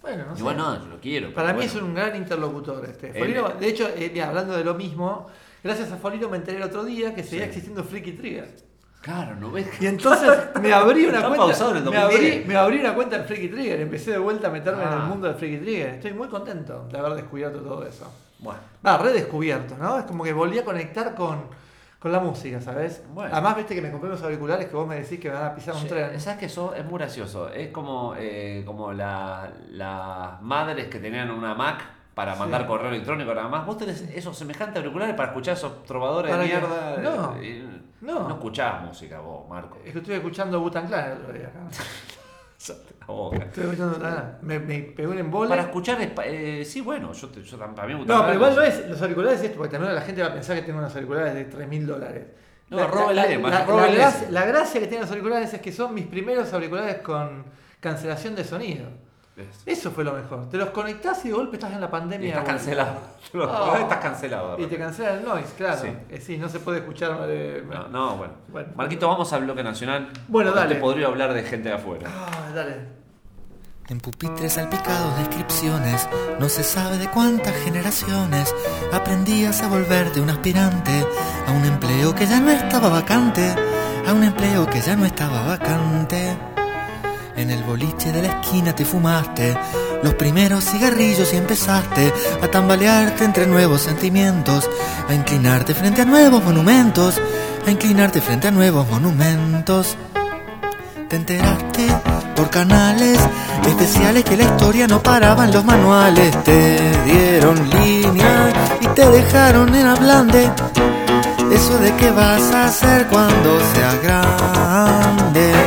[0.00, 0.40] bueno, no sé.
[0.40, 1.34] Igual no, yo lo quiero.
[1.34, 1.78] Para pero mí bueno.
[1.78, 3.12] es un gran interlocutor este.
[3.12, 5.26] Folino, de hecho, eh, mira, hablando de lo mismo,
[5.64, 7.48] gracias a Folino me enteré el otro día que seguía Sí.
[7.48, 8.54] existiendo Freaky Trigger.
[9.02, 9.68] Claro, no ves.
[9.80, 10.30] Y entonces
[10.60, 11.46] me abrí una Está cuenta.
[11.46, 12.46] pausado en el me, abrí, 2010.
[12.48, 15.06] me abrí una cuenta en Freaky Trigger, empecé de vuelta a meterme en el Ah.
[15.06, 15.88] mundo del Freaky Trigger.
[15.90, 18.12] Estoy muy contento de haber descubierto todo eso.
[18.38, 19.98] Bueno, Va, redescubierto, ¿no?
[19.98, 21.44] Es como que volví a conectar con,
[22.06, 23.02] con la música, ¿sabes?
[23.12, 23.30] Bueno.
[23.32, 25.54] Además, viste que me compré unos auriculares que vos me decís que me van a
[25.56, 26.20] pisar un tren.
[26.20, 27.48] ¿Sabes que eso es muy gracioso?
[27.48, 31.82] Es como, eh, como la- las madres que tenían una Mac
[32.14, 32.38] para Sí.
[32.38, 33.66] mandar correo electrónico nada más.
[33.66, 36.96] Vos tenés esos semejantes auriculares para escuchar esos trovadores de mierda.
[37.02, 37.66] No, eh,
[38.02, 38.28] no.
[38.28, 39.78] No escuchás música vos, Marco.
[39.84, 41.50] Es que estuve escuchando Butan Clan el otro día.
[43.00, 43.36] La boca.
[43.36, 44.38] Estuve escuchando Wu-Tang Clan.
[44.42, 45.48] Me, me pegó un embole.
[45.50, 48.34] Para escuchar, eh, sí, bueno, yo, te, yo tam- para mí me gusta No, pero
[48.34, 50.78] igual no es los auriculares esto, porque también la gente va a pensar que tengo
[50.78, 52.24] unos auriculares de 3 mil dólares.
[52.68, 52.78] No,
[53.14, 54.32] la, la- la gracia, ese.
[54.32, 57.44] la gracia que tienen los auriculares es que son mis primeros auriculares con
[57.80, 58.86] cancelación de sonido.
[59.36, 60.48] Es- Eso fue lo mejor.
[60.48, 62.38] Te los conectás y de golpe estás en la Y pandemia.
[62.38, 62.84] estás de vuelta.
[62.84, 63.16] cancelado.
[63.72, 63.76] Oh.
[63.76, 64.58] estás cancelado.
[64.58, 65.82] Y te cancela el noise, claro.
[65.82, 65.88] Sí.
[66.08, 67.18] Eh, Sí, no se puede escuchar.
[67.28, 68.32] eh, No, no, bueno.
[68.48, 68.68] Bueno.
[68.76, 70.08] Marquito, vamos al bloque nacional.
[70.28, 70.76] Bueno, dale.
[70.76, 72.08] Te podría hablar de gente de afuera.
[72.10, 72.96] Ah, dale.
[73.88, 76.08] En pupitres salpicados de inscripciones,
[76.40, 78.52] no se sabe de cuántas generaciones
[78.92, 81.04] aprendías a volverte un aspirante
[81.46, 83.54] a un empleo que ya no estaba vacante,
[84.06, 86.36] a un empleo que ya no estaba vacante.
[87.36, 89.54] En el boliche de la esquina te fumaste
[90.02, 92.10] los primeros cigarrillos y empezaste
[92.42, 94.68] a tambalearte entre nuevos sentimientos,
[95.06, 97.20] a inclinarte frente a nuevos monumentos,
[97.66, 99.96] a inclinarte frente a nuevos monumentos.
[101.08, 101.86] Te enteraste
[102.34, 103.18] por canales
[103.66, 106.42] especiales que la historia no paraba en los manuales.
[106.42, 110.50] Te dieron línea y te dejaron en hablande.
[111.52, 115.65] Eso de qué vas a hacer cuando seas grande.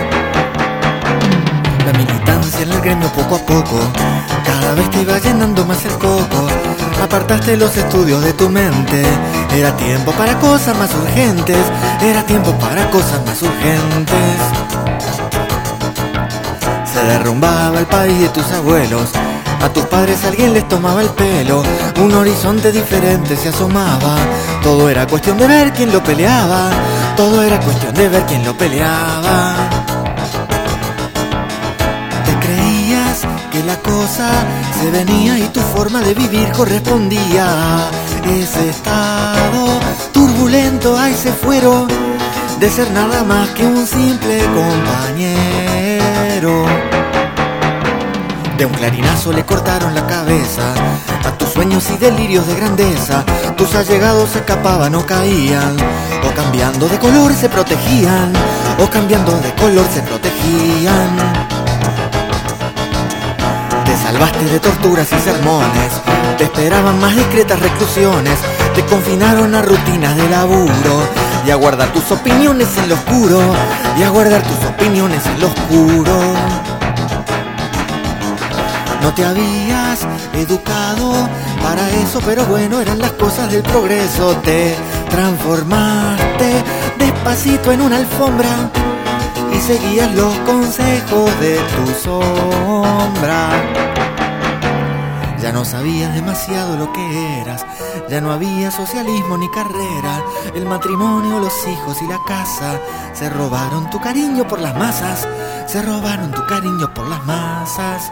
[1.85, 3.79] La militancia en el gremio poco a poco,
[4.45, 6.47] cada vez te iba llenando más el coco.
[7.01, 9.03] Apartaste los estudios de tu mente,
[9.55, 11.65] era tiempo para cosas más urgentes,
[12.01, 14.37] era tiempo para cosas más urgentes.
[16.91, 19.09] Se derrumbaba el país de tus abuelos.
[19.61, 21.63] A tus padres alguien les tomaba el pelo.
[22.01, 24.15] Un horizonte diferente se asomaba.
[24.63, 26.69] Todo era cuestión de ver quién lo peleaba.
[27.17, 29.68] Todo era cuestión de ver quién lo peleaba.
[33.65, 34.29] La cosa
[34.79, 37.89] se venía y tu forma de vivir correspondía.
[38.25, 39.79] Ese estado
[40.11, 41.87] turbulento, ahí se fueron
[42.59, 45.85] de ser nada más que un simple compañero.
[48.57, 50.73] De un clarinazo le cortaron la cabeza.
[51.25, 53.23] A tus sueños y delirios de grandeza,
[53.57, 55.77] tus allegados se escapaban o caían.
[56.27, 58.33] O cambiando de color se protegían.
[58.79, 61.68] O cambiando de color se protegían.
[64.09, 66.01] Te salvaste de torturas y sermones.
[66.39, 68.39] Te esperaban más discretas reclusiones.
[68.73, 71.07] Te confinaron a rutinas de laburo.
[71.45, 73.39] Y a guardar tus opiniones en lo oscuro.
[73.99, 76.33] Y a guardar tus opiniones en lo oscuro.
[79.03, 79.99] No te habías
[80.33, 81.29] educado
[81.61, 84.35] para eso, pero bueno, eran las cosas del progreso.
[84.43, 84.75] Te
[85.11, 86.63] transformaste
[86.97, 88.71] despacito en una alfombra
[89.53, 93.88] y seguías los consejos de tu sombra.
[95.41, 97.65] Ya no sabías demasiado lo que eras,
[98.09, 100.21] ya no había socialismo ni carrera,
[100.53, 102.79] el matrimonio, los hijos y la casa
[103.13, 105.27] se robaron tu cariño por las masas,
[105.65, 108.11] se robaron tu cariño por las masas.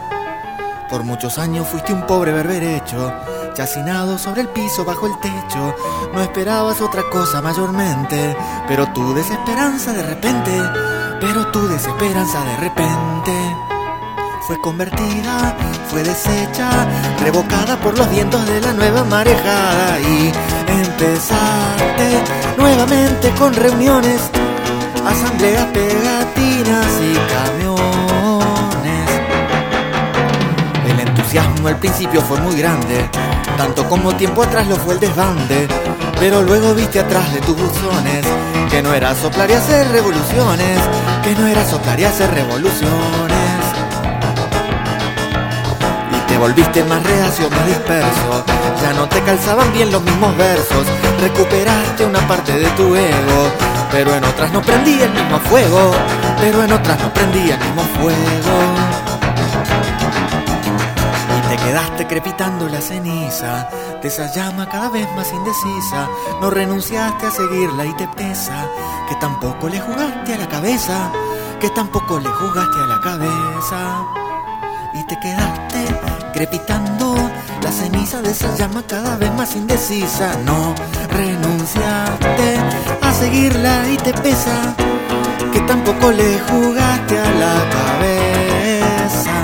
[0.88, 3.12] Por muchos años fuiste un pobre berberecho,
[3.52, 5.74] chacinado sobre el piso bajo el techo.
[6.14, 8.34] No esperabas otra cosa mayormente,
[8.66, 10.50] pero tu desesperanza de repente,
[11.20, 13.56] pero tu desesperanza de repente
[14.46, 15.54] fue convertida,
[15.90, 16.68] fue deshecha,
[17.22, 20.32] revocada por los vientos de la nueva marejada y
[20.68, 22.22] empezaste
[22.58, 24.20] nuevamente con reuniones,
[25.06, 29.10] asambleas pegatinas y camiones.
[30.90, 33.08] El entusiasmo al principio fue muy grande,
[33.56, 35.68] tanto como tiempo atrás lo fue el desbande.
[36.20, 38.26] Pero luego viste atrás de tus buzones
[38.70, 40.78] que no era soplar y hacer revoluciones,
[41.22, 43.47] que no era soplar y hacer revoluciones.
[46.38, 48.44] Volviste más reacio, más disperso,
[48.80, 50.86] ya no te calzaban bien los mismos versos,
[51.20, 53.50] recuperaste una parte de tu ego,
[53.90, 55.92] pero en otras no prendía el mismo fuego,
[56.40, 58.56] pero en otras no prendía el mismo fuego.
[61.36, 63.68] Y te quedaste crepitando la ceniza
[64.00, 66.08] de esa llama cada vez más indecisa.
[66.40, 68.64] No renunciaste a seguirla y te pesa
[69.08, 71.10] que tampoco le jugaste a la cabeza,
[71.60, 74.04] que tampoco le jugaste a la cabeza.
[74.94, 77.14] Y te quedaste crepitando
[77.62, 80.36] la ceniza de esa llama cada vez más indecisa.
[80.44, 80.74] No
[81.10, 82.56] renunciaste
[83.02, 84.74] a seguirla y te pesa
[85.52, 89.37] que tampoco le jugaste a la cabeza.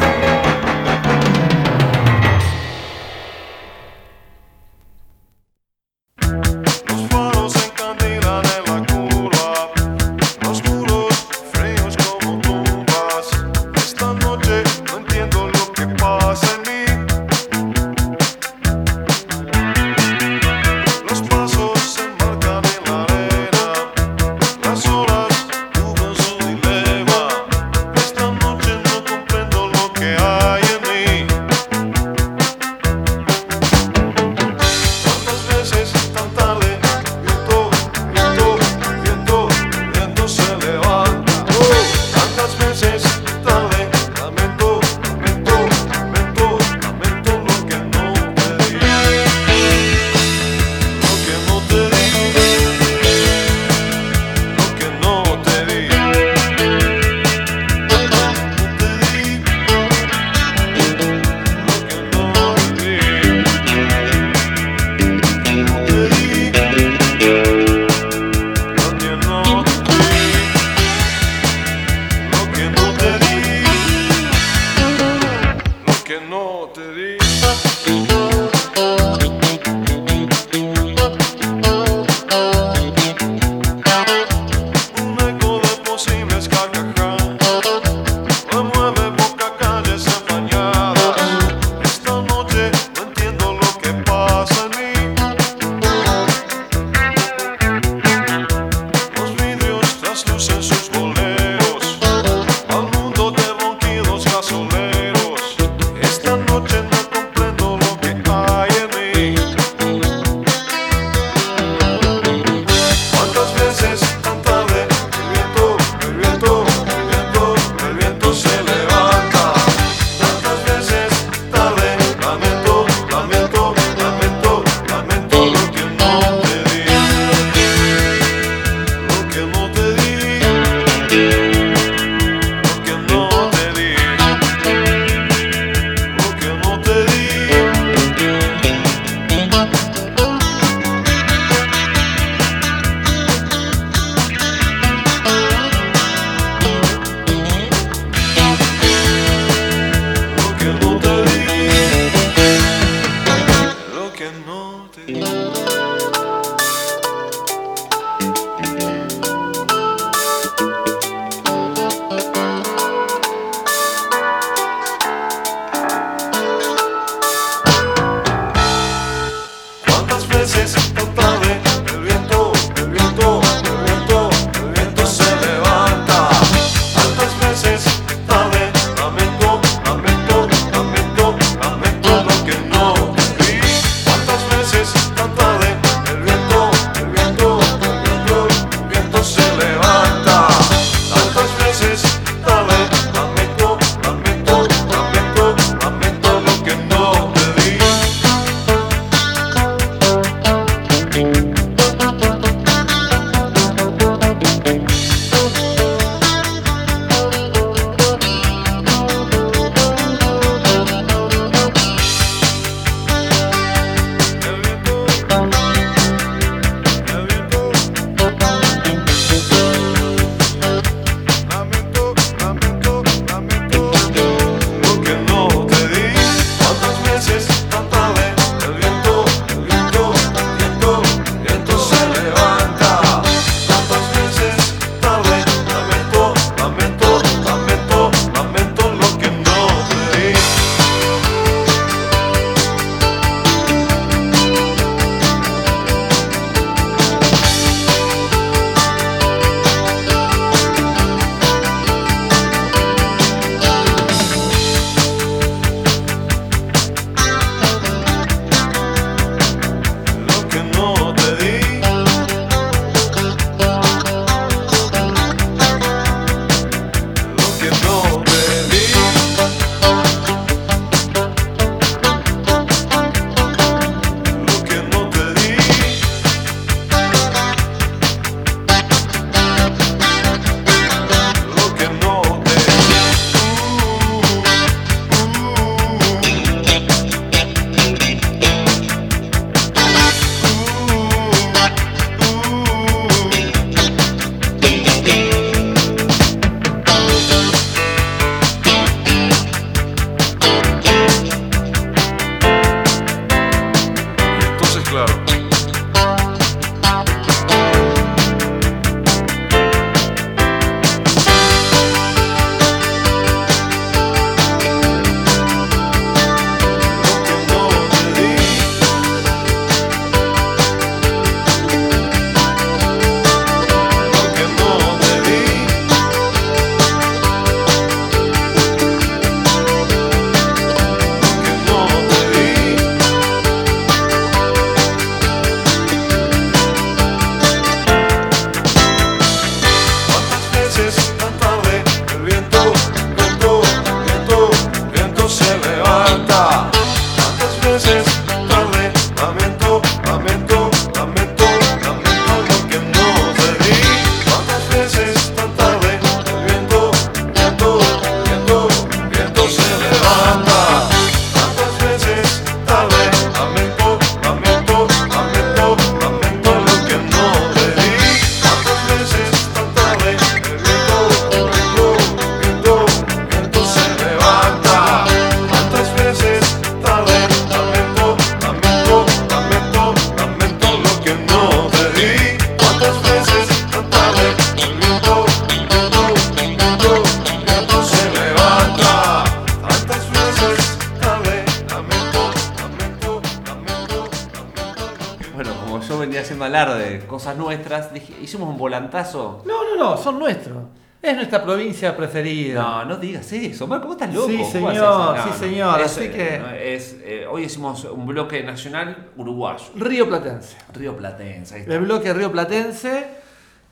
[398.35, 399.43] Hicimos un volantazo.
[399.47, 400.59] No, no, no, son nuestros.
[401.01, 402.62] Es nuestra provincia preferida.
[402.62, 404.26] No, no digas eso, Marco, vos estás loco.
[404.28, 405.24] Sí, ¿Cómo señor, eso?
[405.32, 409.64] sí, señor, Es, así eh, que- no, es, eh, hoy hicimos un bloque nacional uruguayo.
[409.76, 410.57] Río Platense.
[410.72, 411.74] Río Platense, ahí está.
[411.74, 413.07] El bloque Río Platense,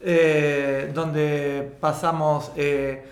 [0.00, 2.52] eh, donde pasamos.
[2.56, 3.02] eh,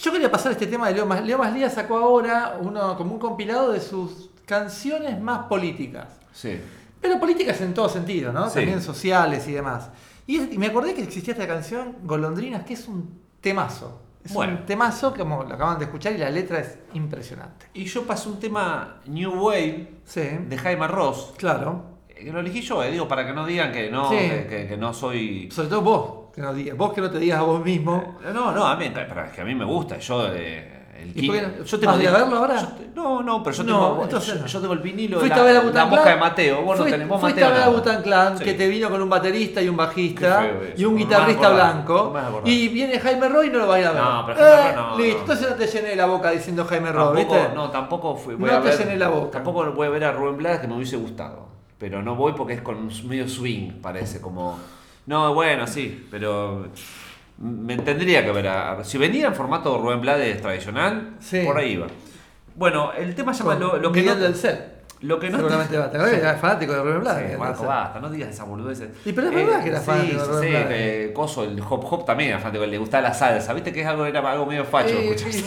[0.00, 1.24] yo quería pasar este tema de Leo Mas.
[1.24, 6.06] Leo Maslía sacó ahora uno como un compilado de sus canciones más políticas.
[6.32, 6.60] Sí.
[7.00, 8.48] Pero políticas en todo sentido, ¿no?
[8.48, 8.56] Sí.
[8.56, 9.88] También sociales y demás.
[10.26, 14.00] Y, es- y me acordé que existía esta canción, Golondrinas, que es un temazo.
[14.24, 14.58] Es Bueno.
[14.60, 17.66] un temazo, como lo acaban de escuchar, y la letra es impresionante.
[17.74, 21.98] Y yo pasé un tema New Wave Sí, de Jaime Ross, claro.
[22.08, 24.16] eh, que lo elegí yo, eh, digo, para que no digan que no, Sí.
[24.16, 25.50] que, que- que no soy...
[25.50, 28.18] Sobre todo vos, que no digas, vos que no te digas a vos mismo.
[28.24, 29.98] Eh, No, no, a mí, pero es que a mí me gusta.
[29.98, 31.64] Yo, eh, el ¿Y qué no?
[31.64, 32.56] yo ¿Vas a ir a el- verlo ahora?
[32.76, 35.42] te- no, no, pero yo No, tengo, entonces yo, tengo el vinilo de la, a
[35.42, 36.14] ver a la mosca Clan.
[36.14, 36.56] de Mateo.
[36.62, 37.56] Vos no Fuiste- tenés vos fuiste Mateo.
[37.64, 38.44] a ver a Clan, Sí.
[38.44, 42.14] que te vino con un baterista y un bajista y un guitarrista blanco.
[42.44, 44.02] y viene Jaime Roy y no lo va a ir a ver.
[44.02, 47.16] No, pero Jaime Eh, no, Listo, entonces no te llené la boca diciendo Jaime Roy,
[47.16, 47.48] ¿viste?
[47.54, 49.30] no, tampoco fui, voy No a te llené la boca.
[49.32, 51.48] Tampoco voy a ver a Rubén Blades que me hubiese gustado.
[51.78, 54.58] Pero no voy porque es con medio swing, parece como.
[55.06, 56.68] No, bueno, sí, pero
[57.42, 58.84] me tendría que ver a.
[58.84, 61.42] Si venía en formato Rubén Blades tradicional, Sí.
[61.44, 61.88] por ahí iba.
[62.54, 64.58] Bueno, el tema se llama lo, lo que no, del Cel.
[65.00, 66.14] lo que no Seguramente va a tener.
[66.14, 67.18] Era fanático de Rubén Blas.
[67.18, 68.90] Sí, Marco, basta, no digas esas boludeces.
[69.04, 70.68] Y pero es verdad que era sí, fanático de sí, Rubén sí, Blades.
[71.08, 73.52] que Coso, el hop hop también era fanático, le gustaba la salsa.
[73.54, 74.90] Viste que es algo, era algo medio facho.
[74.90, 75.44] Sí, escuchar sí.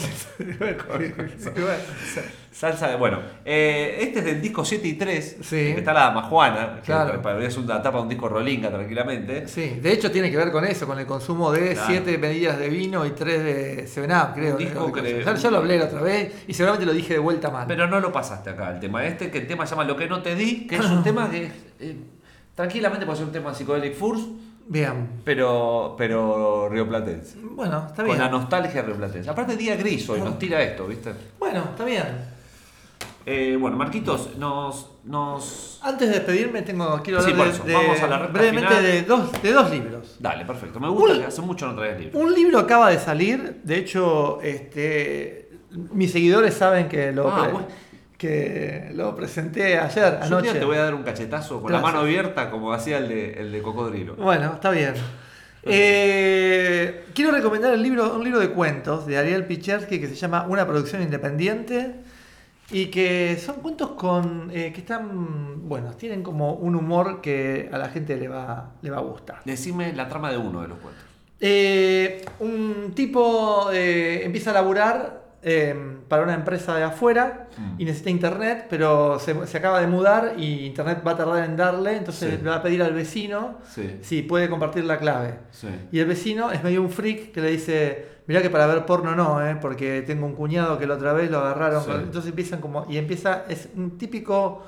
[2.55, 2.87] Salsa.
[2.87, 2.95] De.
[2.95, 5.37] Bueno, eh, este es del disco 7 y 3.
[5.41, 5.55] Sí.
[5.55, 6.75] que está la dama Juana.
[6.77, 7.21] Que Claro.
[7.21, 9.47] para es una tapa de un disco Rolinga tranquilamente.
[9.47, 11.87] Sí, de hecho tiene que ver con eso, con el consumo de Claro.
[11.87, 14.53] 7 medidas de vino y 3 de 7-Up, creo.
[14.53, 17.49] Un disco que- ya, lo hablé la otra vez y seguramente lo dije de vuelta
[17.51, 17.65] mal.
[17.67, 20.07] Pero no lo pasaste acá, el tema este, que el tema se llama Lo que
[20.07, 21.95] no te di, que es un tema que eh,
[22.55, 24.21] tranquilamente puede ser un tema Psychedelic Furs,
[24.67, 25.09] Bien.
[25.23, 27.37] pero, pero rioplatense.
[27.41, 28.19] Bueno, está Con bien.
[28.19, 29.29] la nostalgia rioplatense.
[29.29, 31.11] Aparte, día gris hoy, nos tira esto, ¿viste?
[31.37, 32.34] Bueno, está bien.
[33.27, 34.91] Eh, bueno, Marquitos, nos.
[35.03, 35.79] nos...
[35.81, 37.63] Antes de despedirme, tengo, quiero Sí, hablar por eso.
[37.63, 38.83] de, Vamos a la recta brevemente final.
[38.83, 40.15] de dos, de dos libros.
[40.19, 40.79] Dale, perfecto.
[40.79, 42.23] Me gusta Un- que hace mucho no traes libros.
[42.23, 45.49] Un libro acaba de salir, de hecho, este,
[45.91, 47.67] mis seguidores saben que lo, Ah, bueno.
[48.17, 50.53] que lo presenté ayer, Yo anoche.
[50.59, 53.51] te voy a dar un cachetazo con la mano abierta, como hacía el de, el
[53.51, 54.15] de Cocodrilo.
[54.17, 54.93] Bueno, está bien.
[55.87, 60.45] Eh, quiero recomendar el libro, un libro de cuentos de Ariel Pichersky que se llama
[60.47, 61.95] Una producción independiente
[62.71, 67.77] y que son cuentos con eh, que están, bueno, tienen como un humor que a
[67.77, 69.41] la gente le va, le va a gustar.
[69.45, 71.03] Decime la trama de uno de los cuentos.
[71.39, 75.75] Eh, un tipo eh, empieza a laburar eh,
[76.07, 77.75] para una empresa de afuera Mm.
[77.81, 81.55] y necesita internet, pero se, se acaba de mudar y internet va a tardar en
[81.55, 82.39] darle, entonces Sí.
[82.43, 83.99] le va a pedir al vecino Sí.
[84.01, 85.35] si puede compartir la clave.
[85.51, 85.67] Sí.
[85.91, 89.15] Y el vecino es medio un freak que le dice, mirá que para ver porno
[89.15, 89.57] no, ¿eh?
[89.61, 91.83] porque tengo un cuñado que la otra vez lo agarraron.
[91.83, 91.91] Sí.
[91.93, 94.63] Entonces empiezan como, y empieza, es un típico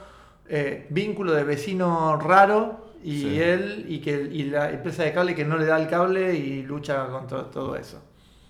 [0.48, 3.40] eh, vínculo de vecino raro y Sí.
[3.42, 6.64] él y, que, y la empresa de cable que no le da el cable y
[6.64, 8.02] lucha contra todo eso.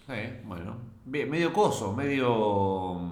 [0.07, 0.13] Sí,
[0.45, 0.75] bueno.
[1.05, 2.93] Bien, medio coso, medio.
[2.95, 3.11] mm,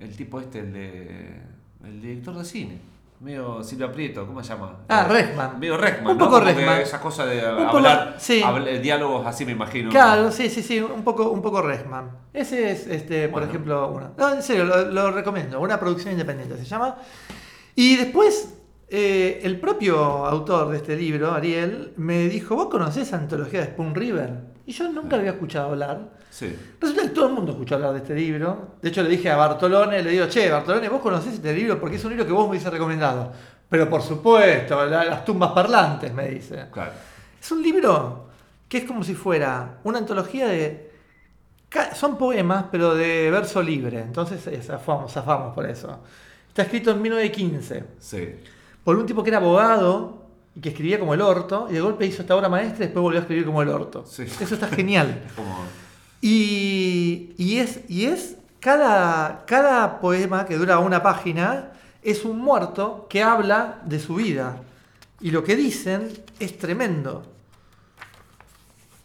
[0.00, 1.40] El tipo este, el de.
[1.84, 2.78] El director de cine.
[3.20, 4.78] Medio Silvia Prieto, ¿cómo se llama?
[4.88, 5.60] Ah, Eh, Reckman.
[5.60, 6.12] Medio Reckman.
[6.12, 6.80] Un poco Reckman.
[6.80, 8.14] Esa cosa de Un poco, hablar.
[8.18, 8.40] sí.
[8.42, 9.90] habl- diálogos así, me imagino.
[9.90, 12.10] Claro, sí, sí, sí, un poco, un poco Resman.
[12.32, 14.12] Ese es, este, por ejemplo, uno.
[14.16, 15.60] No, en serio, lo, lo recomiendo.
[15.60, 16.96] Una producción independiente se llama.
[17.74, 18.54] Y después,
[18.88, 23.94] eh, el propio autor de este libro, Ariel, me dijo: ¿Vos conocés Antología de Spoon
[23.94, 24.30] River?
[24.64, 26.19] Y yo nunca había escuchado hablar.
[26.30, 26.56] Sí.
[26.80, 28.76] Resulta que todo el mundo escuchó hablar de este libro.
[28.80, 31.78] De hecho, le dije a Bartolone, le digo, che, Bartolone, ¿vos conocés este libro?
[31.80, 33.32] Porque es un libro que vos me hubiese recomendado.
[33.68, 36.66] Pero por supuesto, la- las tumbas parlantes, me dice.
[36.72, 36.92] Claro.
[37.40, 38.28] Es un libro
[38.68, 40.90] que es como si fuera una antología de...
[41.94, 44.00] Son poemas, pero de verso libre.
[44.00, 46.00] Entonces zafamos, zafamos por eso.
[46.48, 48.28] Está escrito en 1915 Sí.
[48.82, 50.26] por un tipo que era abogado
[50.56, 51.68] y que escribía como el orto.
[51.70, 54.04] Y de golpe hizo esta obra maestra y después volvió a escribir como el orto.
[54.06, 54.22] Sí.
[54.24, 55.22] Eso está genial.
[55.26, 55.56] Es como.
[56.20, 63.98] Y, es cada, cada poema que dura una página es un muerto que habla de
[63.98, 64.56] su vida.
[65.20, 66.08] Y lo que dicen
[66.38, 67.22] es tremendo.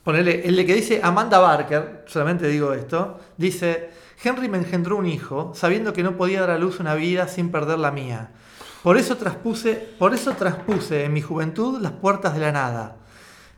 [0.03, 3.89] Ponele, el de que dice Amanda Barker, solamente digo esto, dice,
[4.24, 7.49] Henry me engendró un hijo, sabiendo que no podía dar a luz una vida sin
[7.49, 8.30] perder la mía.
[8.84, 12.97] Por eso traspuse, por eso traspuse en mi juventud las puertas de la nada.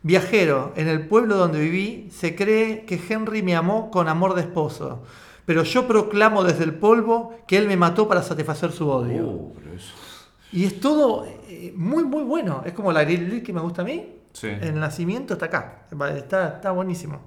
[0.02, 4.42] Viajero, en el pueblo donde viví, se cree que Henry me amó con amor de
[4.42, 5.02] esposo,
[5.44, 9.52] pero yo proclamo desde el polvo que él me mató para satisfacer su odio.
[9.54, 9.94] Pero eso.
[10.52, 12.62] Y es todo eh, muy, muy bueno.
[12.64, 14.14] Es como la grill que me gusta a mí.
[14.32, 14.48] Sí.
[14.48, 15.86] El nacimiento está acá.
[16.16, 17.20] Está, está buenísimo.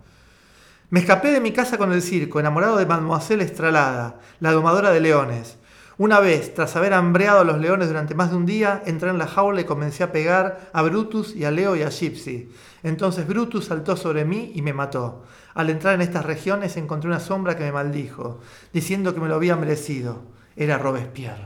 [0.89, 4.99] Me escapé de mi casa con el circo, enamorado de Mademoiselle Estralada, la domadora de
[4.99, 5.57] leones.
[6.01, 9.19] Una vez, tras haber hambreado a los leones durante más de un día, entré en
[9.19, 12.49] la jaula y comencé a pegar a Brutus y a Leo y a Gypsy.
[12.81, 15.25] Entonces Brutus saltó sobre mí y me mató.
[15.53, 18.39] Al entrar en estas regiones encontré una sombra que me maldijo,
[18.73, 20.23] diciendo que me lo había merecido.
[20.55, 21.45] Era Robespierre.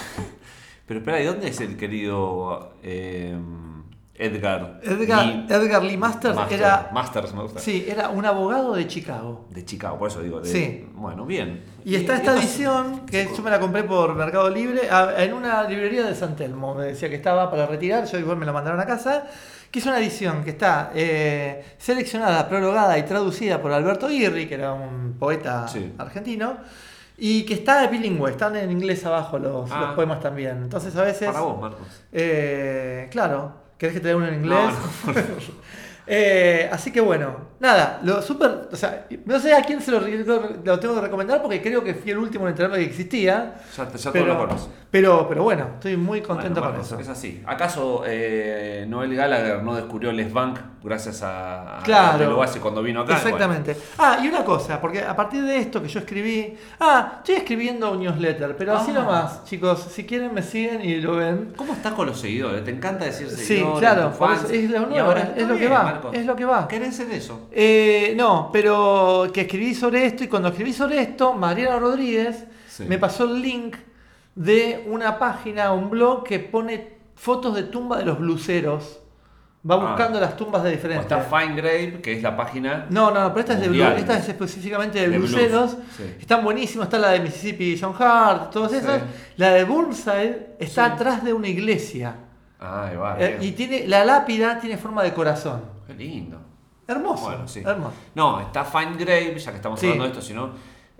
[0.86, 3.38] Pero espera, ¿y dónde es el querido eh,
[4.16, 4.80] Edgar?
[4.84, 7.58] Edgar, Lee- Edgar Lee Masters Master- era, Masters me gusta.
[7.58, 9.46] sí, era un abogado de Chicago.
[9.50, 10.40] De Chicago, por eso digo.
[10.40, 10.88] de- Sí.
[10.92, 11.64] Bueno, bien.
[11.84, 14.82] Y está esta edición que yo me la compré por Mercado Libre
[15.18, 16.74] en una librería de San Telmo.
[16.76, 19.24] Me decía que estaba para retirar, yo igual me la mandaron a casa.
[19.70, 24.54] Que es una edición que está eh, seleccionada, prologada y traducida por Alberto Irri, que
[24.54, 25.92] era un poeta Sí.
[25.98, 26.58] argentino.
[27.18, 29.80] Y que está bilingüe, están en inglés abajo los, Ah.
[29.80, 30.58] los poemas también.
[30.62, 31.26] Entonces a veces.
[31.26, 32.04] Para vos, Marcos.
[32.12, 34.74] Eh, claro, ¿querés que te dé uno en inglés?
[35.06, 35.12] No,
[36.06, 40.00] Eh, así que bueno, nada, lo super, o sea, no sé a quién se lo,
[40.00, 43.54] lo tengo que recomendar porque creo que fui el último en enterarme que existía.
[43.76, 44.68] Ya, ya pero, todos lo conoces.
[44.90, 46.98] pero, pero bueno, estoy muy contento Bueno, con eso.
[46.98, 47.42] Es así.
[47.46, 52.12] ¿Acaso eh, Noel Gallagher no descubrió Les Bank gracias a, a Claro.
[52.12, 53.14] Angelo Bassi cuando vino acá?
[53.16, 53.74] Exactamente.
[53.96, 57.90] Ah, y una cosa, porque a partir de esto que yo escribí, ah, estoy escribiendo
[57.90, 59.00] un newsletter, pero así Ah.
[59.00, 61.54] nomás, chicos, si quieren me siguen y lo ven.
[61.56, 62.62] ¿Cómo estás con los seguidores?
[62.62, 63.78] ¿Te encanta decir Sí, seguidores?
[63.78, 64.44] claro, fans?
[64.44, 66.14] eso es lo nuevo, ahora es lo que va, Marcos.
[66.14, 66.66] es lo que va.
[66.68, 67.48] ¿Querés ser eso?
[67.52, 72.84] Eh, no, pero que escribí sobre esto y cuando escribí sobre esto, Mariana Rodríguez Sí.
[72.88, 73.76] me pasó el link
[74.34, 79.00] de una página, un blog que pone fotos de tumba de los bluseros.
[79.68, 79.78] Va Ah.
[79.78, 81.06] buscando las tumbas de diferentes.
[81.10, 82.84] está Fine Grave, que es la página.
[82.90, 85.76] No, no, pero esta es de blues, esta es específicamente de, De blues, bluseros.
[85.96, 86.16] sí.
[86.20, 88.78] Están buenísimos, está la de Mississippi John Hart, todas Sí.
[88.78, 89.00] esas.
[89.38, 90.92] La de Burnside está Sí.
[90.92, 92.14] atrás de una iglesia.
[92.60, 93.16] Ah, va.
[93.18, 95.62] Eh, y tiene la lápida tiene forma de corazón.
[95.86, 96.38] Qué lindo.
[96.86, 97.24] Hermoso.
[97.26, 97.62] Bueno, sí.
[97.64, 97.94] Hermoso.
[98.14, 99.86] No, está Find Grave, ya que estamos Sí.
[99.86, 100.50] hablando de esto, sino.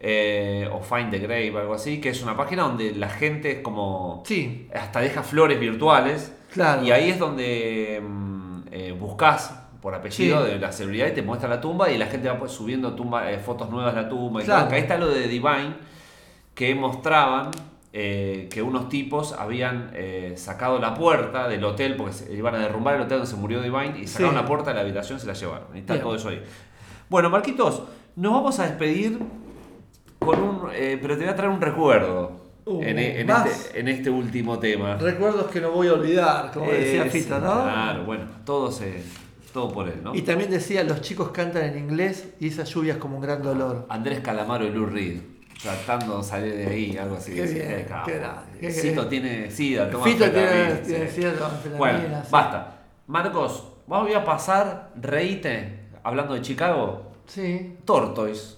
[0.07, 3.59] eh, o Find the Grave, algo así, que es una página donde la gente es
[3.61, 4.23] como.
[4.27, 6.33] Sí, Hasta deja flores virtuales.
[6.53, 6.83] Claro.
[6.85, 10.51] Y ahí es donde mm, eh, buscas por apellido Sí.
[10.53, 13.39] de la celebridad y te muestra la tumba y la gente va subiendo tumba, eh,
[13.39, 14.43] fotos nuevas de la tumba.
[14.43, 14.69] Y Claro.
[14.75, 15.75] ahí está lo de Divine,
[16.55, 17.51] que mostraban
[17.97, 22.59] eh, que unos tipos habían eh, sacado la puerta del hotel, porque se iban a
[22.59, 24.41] derrumbar el hotel donde se murió Divine, y sacaron Sí.
[24.41, 25.69] la puerta de la habitación y se la llevaron.
[25.75, 26.03] Y está Bien.
[26.05, 26.43] todo eso ahí.
[27.09, 27.83] Bueno, Marquitos,
[28.17, 29.19] nos vamos a despedir
[30.19, 30.61] con un...
[30.75, 34.09] eh, pero te voy a traer un recuerdo Uh, en, e- en este, en este
[34.09, 34.97] último tema.
[34.97, 37.63] recuerdos que no voy a olvidar, como decía Fito, ¿no?
[37.63, 39.03] Claro, bueno, todo, se,
[39.53, 40.15] todo por él, ¿no?
[40.15, 43.43] Y también decía, los chicos cantan en inglés y esa lluvia es como un gran
[43.43, 43.85] dolor.
[43.91, 45.21] Andrés Calamaro y Lou Reed,
[45.63, 47.35] tratando de salir de ahí, algo así.
[47.35, 48.07] Qué bien, capo.
[48.07, 52.29] qué grande, qué tiene sida, toma Fito tiene, tiene cierto, anfetamina, Bueno, sí.
[52.31, 52.81] basta.
[53.07, 57.77] Marcos, voy a pasar, reíte, hablando de Chicago, Sí.
[57.85, 58.57] Tortoise,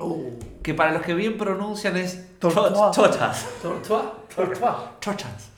[0.00, 0.30] Uh,
[0.62, 2.50] que para los que bien pronuncian es cho-
[2.92, 3.48] chochas.
[3.60, 4.92] tortua, tortua.
[5.00, 5.50] Chochas.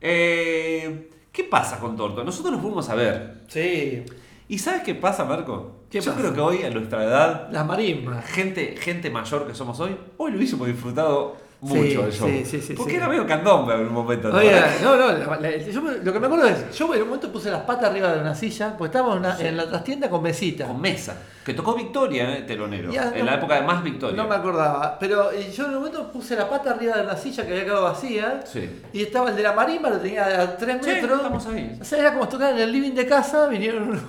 [0.00, 2.24] Eh, ¿Qué pasa con Tortoise?
[2.26, 3.42] Nosotros lo fuimos a ver.
[3.48, 4.04] Sí.
[4.48, 5.82] ¿Y sabes qué pasa, Marco?
[5.90, 6.20] ¿Qué Yo pasa?
[6.22, 8.24] creo que hoy, a nuestra edad, Las marimbas.
[8.26, 12.28] gente, gente mayor que somos hoy, hoy lo hubiésemos disfrutado Sí, mucho el show.
[12.28, 12.96] sí, sí, sí, Porque sí.
[12.98, 14.28] era medio candombe en un momento.
[14.28, 14.38] ¿no?
[14.38, 14.52] Oye,
[14.82, 17.32] no, no, la- la- yo me- lo que me acuerdo es, yo en un momento
[17.32, 20.22] puse las patas arriba de una silla, porque estábamos en, una- en la trastienda con
[20.22, 20.66] mesita.
[20.66, 21.16] Con mesa.
[21.44, 22.92] Que tocó Victoria, eh, telonero.
[22.92, 24.16] Ya, en no- la época de más Victoria.
[24.16, 27.16] No me acordaba, pero eh, yo en un momento puse la pata arriba de una
[27.16, 28.42] silla que había quedado vacía.
[28.46, 28.82] Sí.
[28.92, 31.16] Y estaba el de la marimba, lo tenía a 3 Sí, metros.
[31.18, 31.76] estamos ahí.
[31.80, 34.02] O sea, era como tocar en el living de casa, vinieron unos-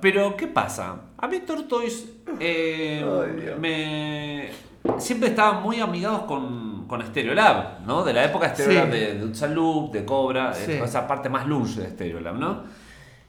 [0.00, 0.96] Pero, ¿qué pasa?
[1.18, 2.06] A mí Tortoise
[2.40, 4.50] eh, me...
[5.00, 8.04] siempre estaban muy amigados con, con Stereolab, ¿no?
[8.04, 8.98] De la época Stereolab Sí.
[8.98, 10.72] de, de Utsan Loop, de Cobra, Sí.
[10.72, 12.62] eh, esa parte más lunge de Stereolab, ¿no?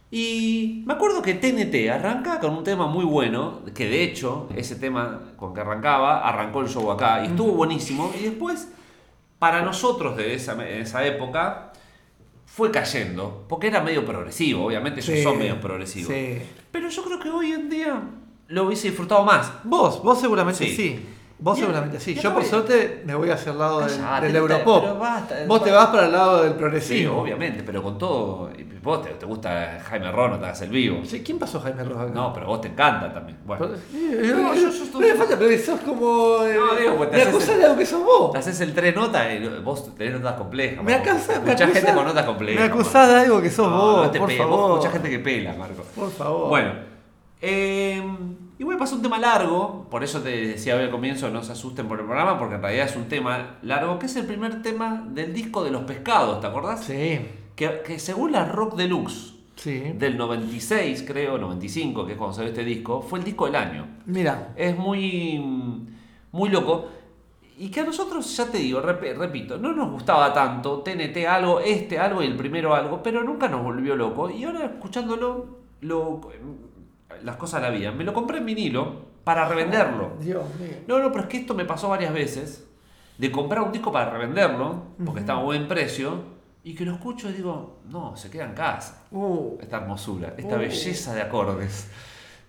[0.10, 4.78] Y me acuerdo que TNT arranca con un tema muy bueno, que de hecho, ese
[4.78, 8.10] tema con que arrancaba, arrancó el show acá y estuvo buenísimo.
[8.18, 8.72] Y después,
[9.38, 11.74] para nosotros de esa, de esa época,
[12.58, 16.12] fue cayendo, porque era medio progresivo, obviamente ellos Sí, son medio progresivos.
[16.12, 16.40] sí.
[16.72, 18.02] Pero yo creo que hoy en día
[18.48, 19.52] lo hubiese disfrutado más.
[19.64, 20.76] Vos, vos seguramente Sí.
[20.76, 21.00] sí.
[21.40, 22.16] Vos seguramente sí.
[22.16, 24.98] Yo por suerte me voy hacia el lado del, Callate, del Europop.
[25.00, 27.18] basta, vos te vas para el lado del Sí, progresivo.
[27.22, 28.50] obviamente, pero con todo.
[28.82, 31.02] Vos te, te gusta Jaime Ron, no te hagas el vivo.
[31.06, 32.06] Sí, ¿Quién pasó Jaime acá?
[32.12, 33.38] No, pero vos te encanta también.
[33.46, 36.44] Bueno, Pero- No, yo- no me falta, pero sos como.
[36.44, 38.32] eh, No, digo, pues te acusás el- de algo que sos vos.
[38.32, 40.84] te haces el tres notas y vos tenés notas complejas.
[40.84, 42.62] Me acusás, Escuchá gente con notas complejas.
[42.68, 44.70] Me acusás de algo que sos No, vos, no te por vos favor.
[44.72, 45.84] escuchás gente que pela, Marco.
[45.96, 46.50] Por favor.
[46.50, 46.72] Bueno,
[47.42, 48.02] Eh,
[48.60, 51.44] y voy a pasar un tema largo, por eso te decía hoy al comienzo, no
[51.44, 54.26] se asusten por el programa, porque en realidad es un tema largo, que es el
[54.26, 56.84] primer tema del disco de los pescados, ¿te acordás?
[56.84, 57.20] Sí,
[57.56, 59.80] Que, que según la Rock Deluxe sí.
[59.98, 63.86] del 96, creo, 95, que es cuando salió este disco, fue el disco del año.
[64.06, 65.40] Mira, Es muy,
[66.32, 66.88] muy loco.
[67.60, 71.60] Y que a nosotros, ya te digo, rep- repito, no nos gustaba tanto TNT algo,
[71.60, 74.30] este algo y el primero algo, pero nunca nos volvió loco.
[74.30, 76.22] Y ahora escuchándolo, lo,
[77.24, 80.14] las cosas la vida, me lo compré en vinilo para revenderlo.
[80.20, 80.78] Dios mío.
[80.88, 82.68] No, no, pero es que esto me pasó varias veces,
[83.18, 87.30] de comprar un disco para revenderlo, porque estaba a buen precio, y que lo escucho
[87.30, 89.04] y digo, no, se queda en casa.
[89.12, 89.58] Uh.
[89.62, 90.60] Esta hermosura, esta Uh.
[90.60, 91.90] belleza de acordes.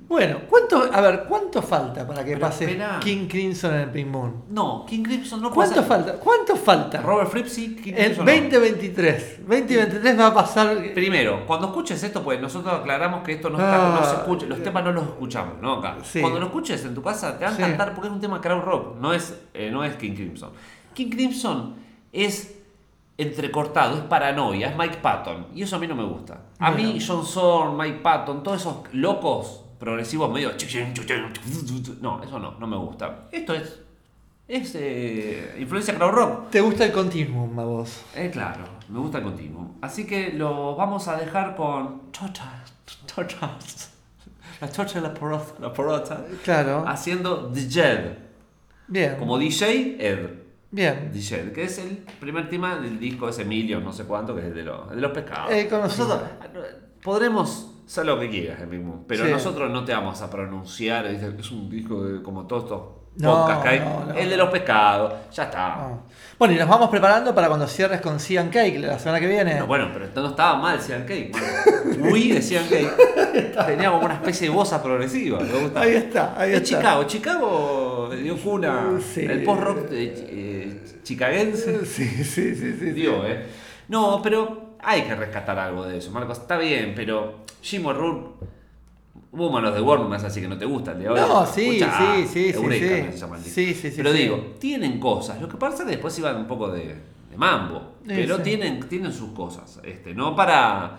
[0.00, 2.98] Bueno, ¿cuánto, a ver, ¿cuánto falta para que Pero pase espera.
[3.00, 4.44] King Crimson en el Pink Moon?
[4.48, 6.12] No, King Crimson no ¿Cuánto pasa- falta?
[6.14, 7.00] ¿Cuánto falta?
[7.02, 8.32] Robert Fripp sí, King El Crimson no.
[8.32, 9.38] 2023.
[9.46, 10.76] 2023 va a pasar.
[10.94, 14.46] Primero, cuando escuches esto, pues nosotros aclaramos que esto no, está, Ah, no se escucha,
[14.46, 15.74] los temas no los escuchamos, ¿no?
[15.74, 15.96] Acá.
[16.04, 16.20] Sí.
[16.20, 17.62] Cuando lo escuches en tu casa te van a Sí.
[17.62, 20.50] cantar porque es un tema crowd rock, no es, eh, no es King Crimson.
[20.94, 21.74] King Crimson
[22.12, 22.54] es
[23.18, 26.42] entrecortado, es paranoia, es Mike Patton, y eso a mí no me gusta.
[26.60, 26.98] A mí.
[27.04, 30.50] John Zorn, Mike Patton, todos esos locos progresivos medio...
[32.00, 33.28] No, eso no, no me gusta.
[33.30, 33.80] Esto es,
[34.46, 36.50] es eh, influencia crowd rock.
[36.50, 38.04] ¿Te gusta el continuum a vos?
[38.14, 39.76] Eh, claro, me gusta el continuo.
[39.80, 42.72] Así que lo vamos a dejar con tortas,
[43.14, 43.92] tortas.
[44.60, 46.26] La y la porota, la porota.
[46.42, 46.84] Claro.
[46.86, 48.18] Haciendo The Jed.
[48.88, 49.16] Bien.
[49.16, 50.30] Como DJ, Ed.
[50.70, 51.12] Bien.
[51.14, 54.54] Jed, que es el primer tema del disco ese Emilio, no sé cuánto, que es
[54.54, 55.52] de los, de los pescados.
[55.52, 55.68] Eh.
[55.70, 56.22] Nosotros
[57.02, 59.30] podremos hacer lo que quieras, el mismo, pero Sí.
[59.30, 62.82] nosotros no te vamos a pronunciar, es un disco de, como todos estos
[63.16, 63.80] No, podcasts que hay.
[63.80, 64.14] no, no.
[64.14, 65.88] el de los pescados, ya está.
[66.38, 69.58] Bueno, y nos vamos preparando para cuando cierres con Cian Cake la semana que viene.
[69.58, 71.32] No, bueno, pero no estaba mal Cian Cake.
[72.12, 73.52] Uy, de Cian Cake.
[73.66, 75.40] Tenía como una especie de voz progresiva.
[75.40, 75.80] Me gusta.
[75.80, 76.76] Ahí está, ahí Es está.
[76.78, 77.04] Chicago.
[77.04, 79.00] Chicago dio cuna.
[79.00, 79.22] Sí.
[79.24, 81.86] El post-rock de, eh, chicagense.
[81.86, 82.90] Sí, sí, sí, sí.
[82.92, 83.46] Dio, ¿eh?
[83.88, 86.38] No, pero hay que rescatar algo de eso, Marcos.
[86.38, 88.46] Está bien, pero Jim O'Rourke.
[89.30, 91.26] Hubo manos de Warner, así que no te gusta el de ahora.
[91.26, 93.02] No, sí, Escucha, sí, sí, sí, Eureka, sí.
[93.02, 93.54] que se llama el disco.
[93.60, 94.18] Sí, sí, sí, Pero sí.
[94.18, 95.40] digo, tienen cosas.
[95.40, 96.96] Lo que pasa es que después iban un poco de,
[97.30, 97.94] de mambo.
[98.06, 99.80] Pero tienen, tienen sus cosas.
[99.84, 100.98] Este, no para.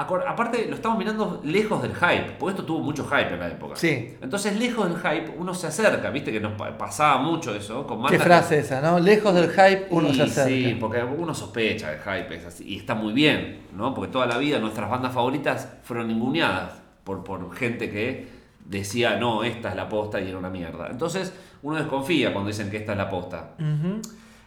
[0.00, 3.76] Aparte, lo estamos mirando lejos del hype, porque esto tuvo mucho hype en la época.
[3.76, 4.14] Sí.
[4.20, 7.86] Entonces, lejos del hype, uno se acerca, viste que nos pa- pasaba mucho eso.
[7.86, 8.98] Con Qué que- frase esa, ¿no?
[8.98, 10.48] Lejos del hype uno y se acerca.
[10.48, 13.92] Sí, porque uno sospecha del hype es así, y está muy bien, ¿no?
[13.94, 18.28] Porque toda la vida nuestras bandas favoritas fueron ninguneadas por, por gente que
[18.64, 20.88] decía, no, esta es la posta y era una mierda.
[20.90, 23.50] Entonces, uno desconfía cuando dicen que esta es la posta.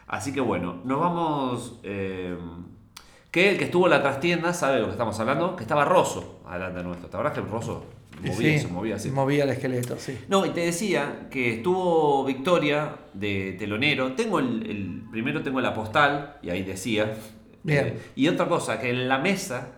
[0.08, 1.80] Así que bueno, nos vamos...
[1.84, 2.36] eh,
[3.34, 5.86] que el que estuvo en la trastienda sabe de lo que estamos hablando, que estaba
[5.86, 7.10] Rosso adelante nuestro.
[7.10, 7.84] ¿Te acuerdas que el Rosso
[8.22, 9.10] movía, Sí, se movía así?
[9.10, 10.20] Movía el esqueleto, sí.
[10.28, 14.14] No, y te decía que estuvo Victoria de telonero.
[14.14, 17.12] Tengo el, el- primero tengo la postal y ahí decía.
[17.64, 17.88] Bien.
[17.88, 19.70] Eh, y otra cosa, que en la mesa,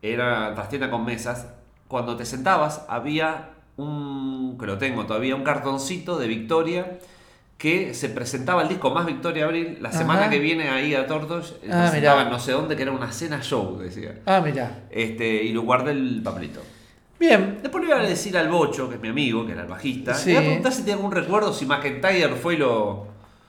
[0.00, 1.48] era trastienda con mesas,
[1.88, 6.98] cuando te sentabas había un, que lo tengo todavía, un cartoncito de Victoria
[7.58, 9.98] que se presentaba el disco más Victoria Abril la Ajá.
[9.98, 11.56] semana que viene ahí a Tortos.
[11.70, 14.20] Ah, presentaban no sé dónde, que era una cena show, decía.
[14.26, 14.84] Ah, mira.
[14.90, 16.60] Este, y lo guardé el papelito.
[17.18, 17.60] Bien.
[17.62, 20.12] Después le iba a decir al Bocho, que es mi amigo, que era el bajista,
[20.14, 20.26] Sí.
[20.26, 23.06] le iba a preguntar si tiene algún recuerdo, si McIntyre fue y lo,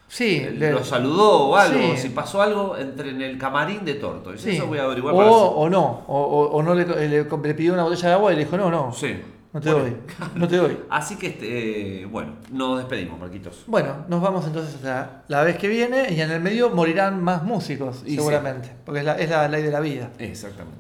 [0.08, 0.38] Sí.
[0.38, 2.04] eh, le- lo saludó o algo, Sí.
[2.04, 4.34] si pasó algo entre en el camarín de Torto.
[4.34, 4.52] Y sí.
[4.52, 6.04] Eso voy a averiguar o, para o no.
[6.08, 8.56] O, o- o no le, le- le pidió una botella de agua y le dijo,
[8.56, 8.94] no, no.
[8.94, 9.18] Sí.
[9.58, 9.86] No te Bueno.
[9.86, 9.98] doy.
[10.36, 10.78] No te doy.
[10.90, 13.64] Así que, este, eh, bueno, nos despedimos, Marquitos.
[13.66, 17.42] Bueno, nos vamos entonces hasta la vez que viene y en el medio morirán más
[17.44, 18.72] músicos, Y seguramente.
[18.86, 20.12] Porque es la, es la ley de la vida.
[20.20, 20.78] Exactamente.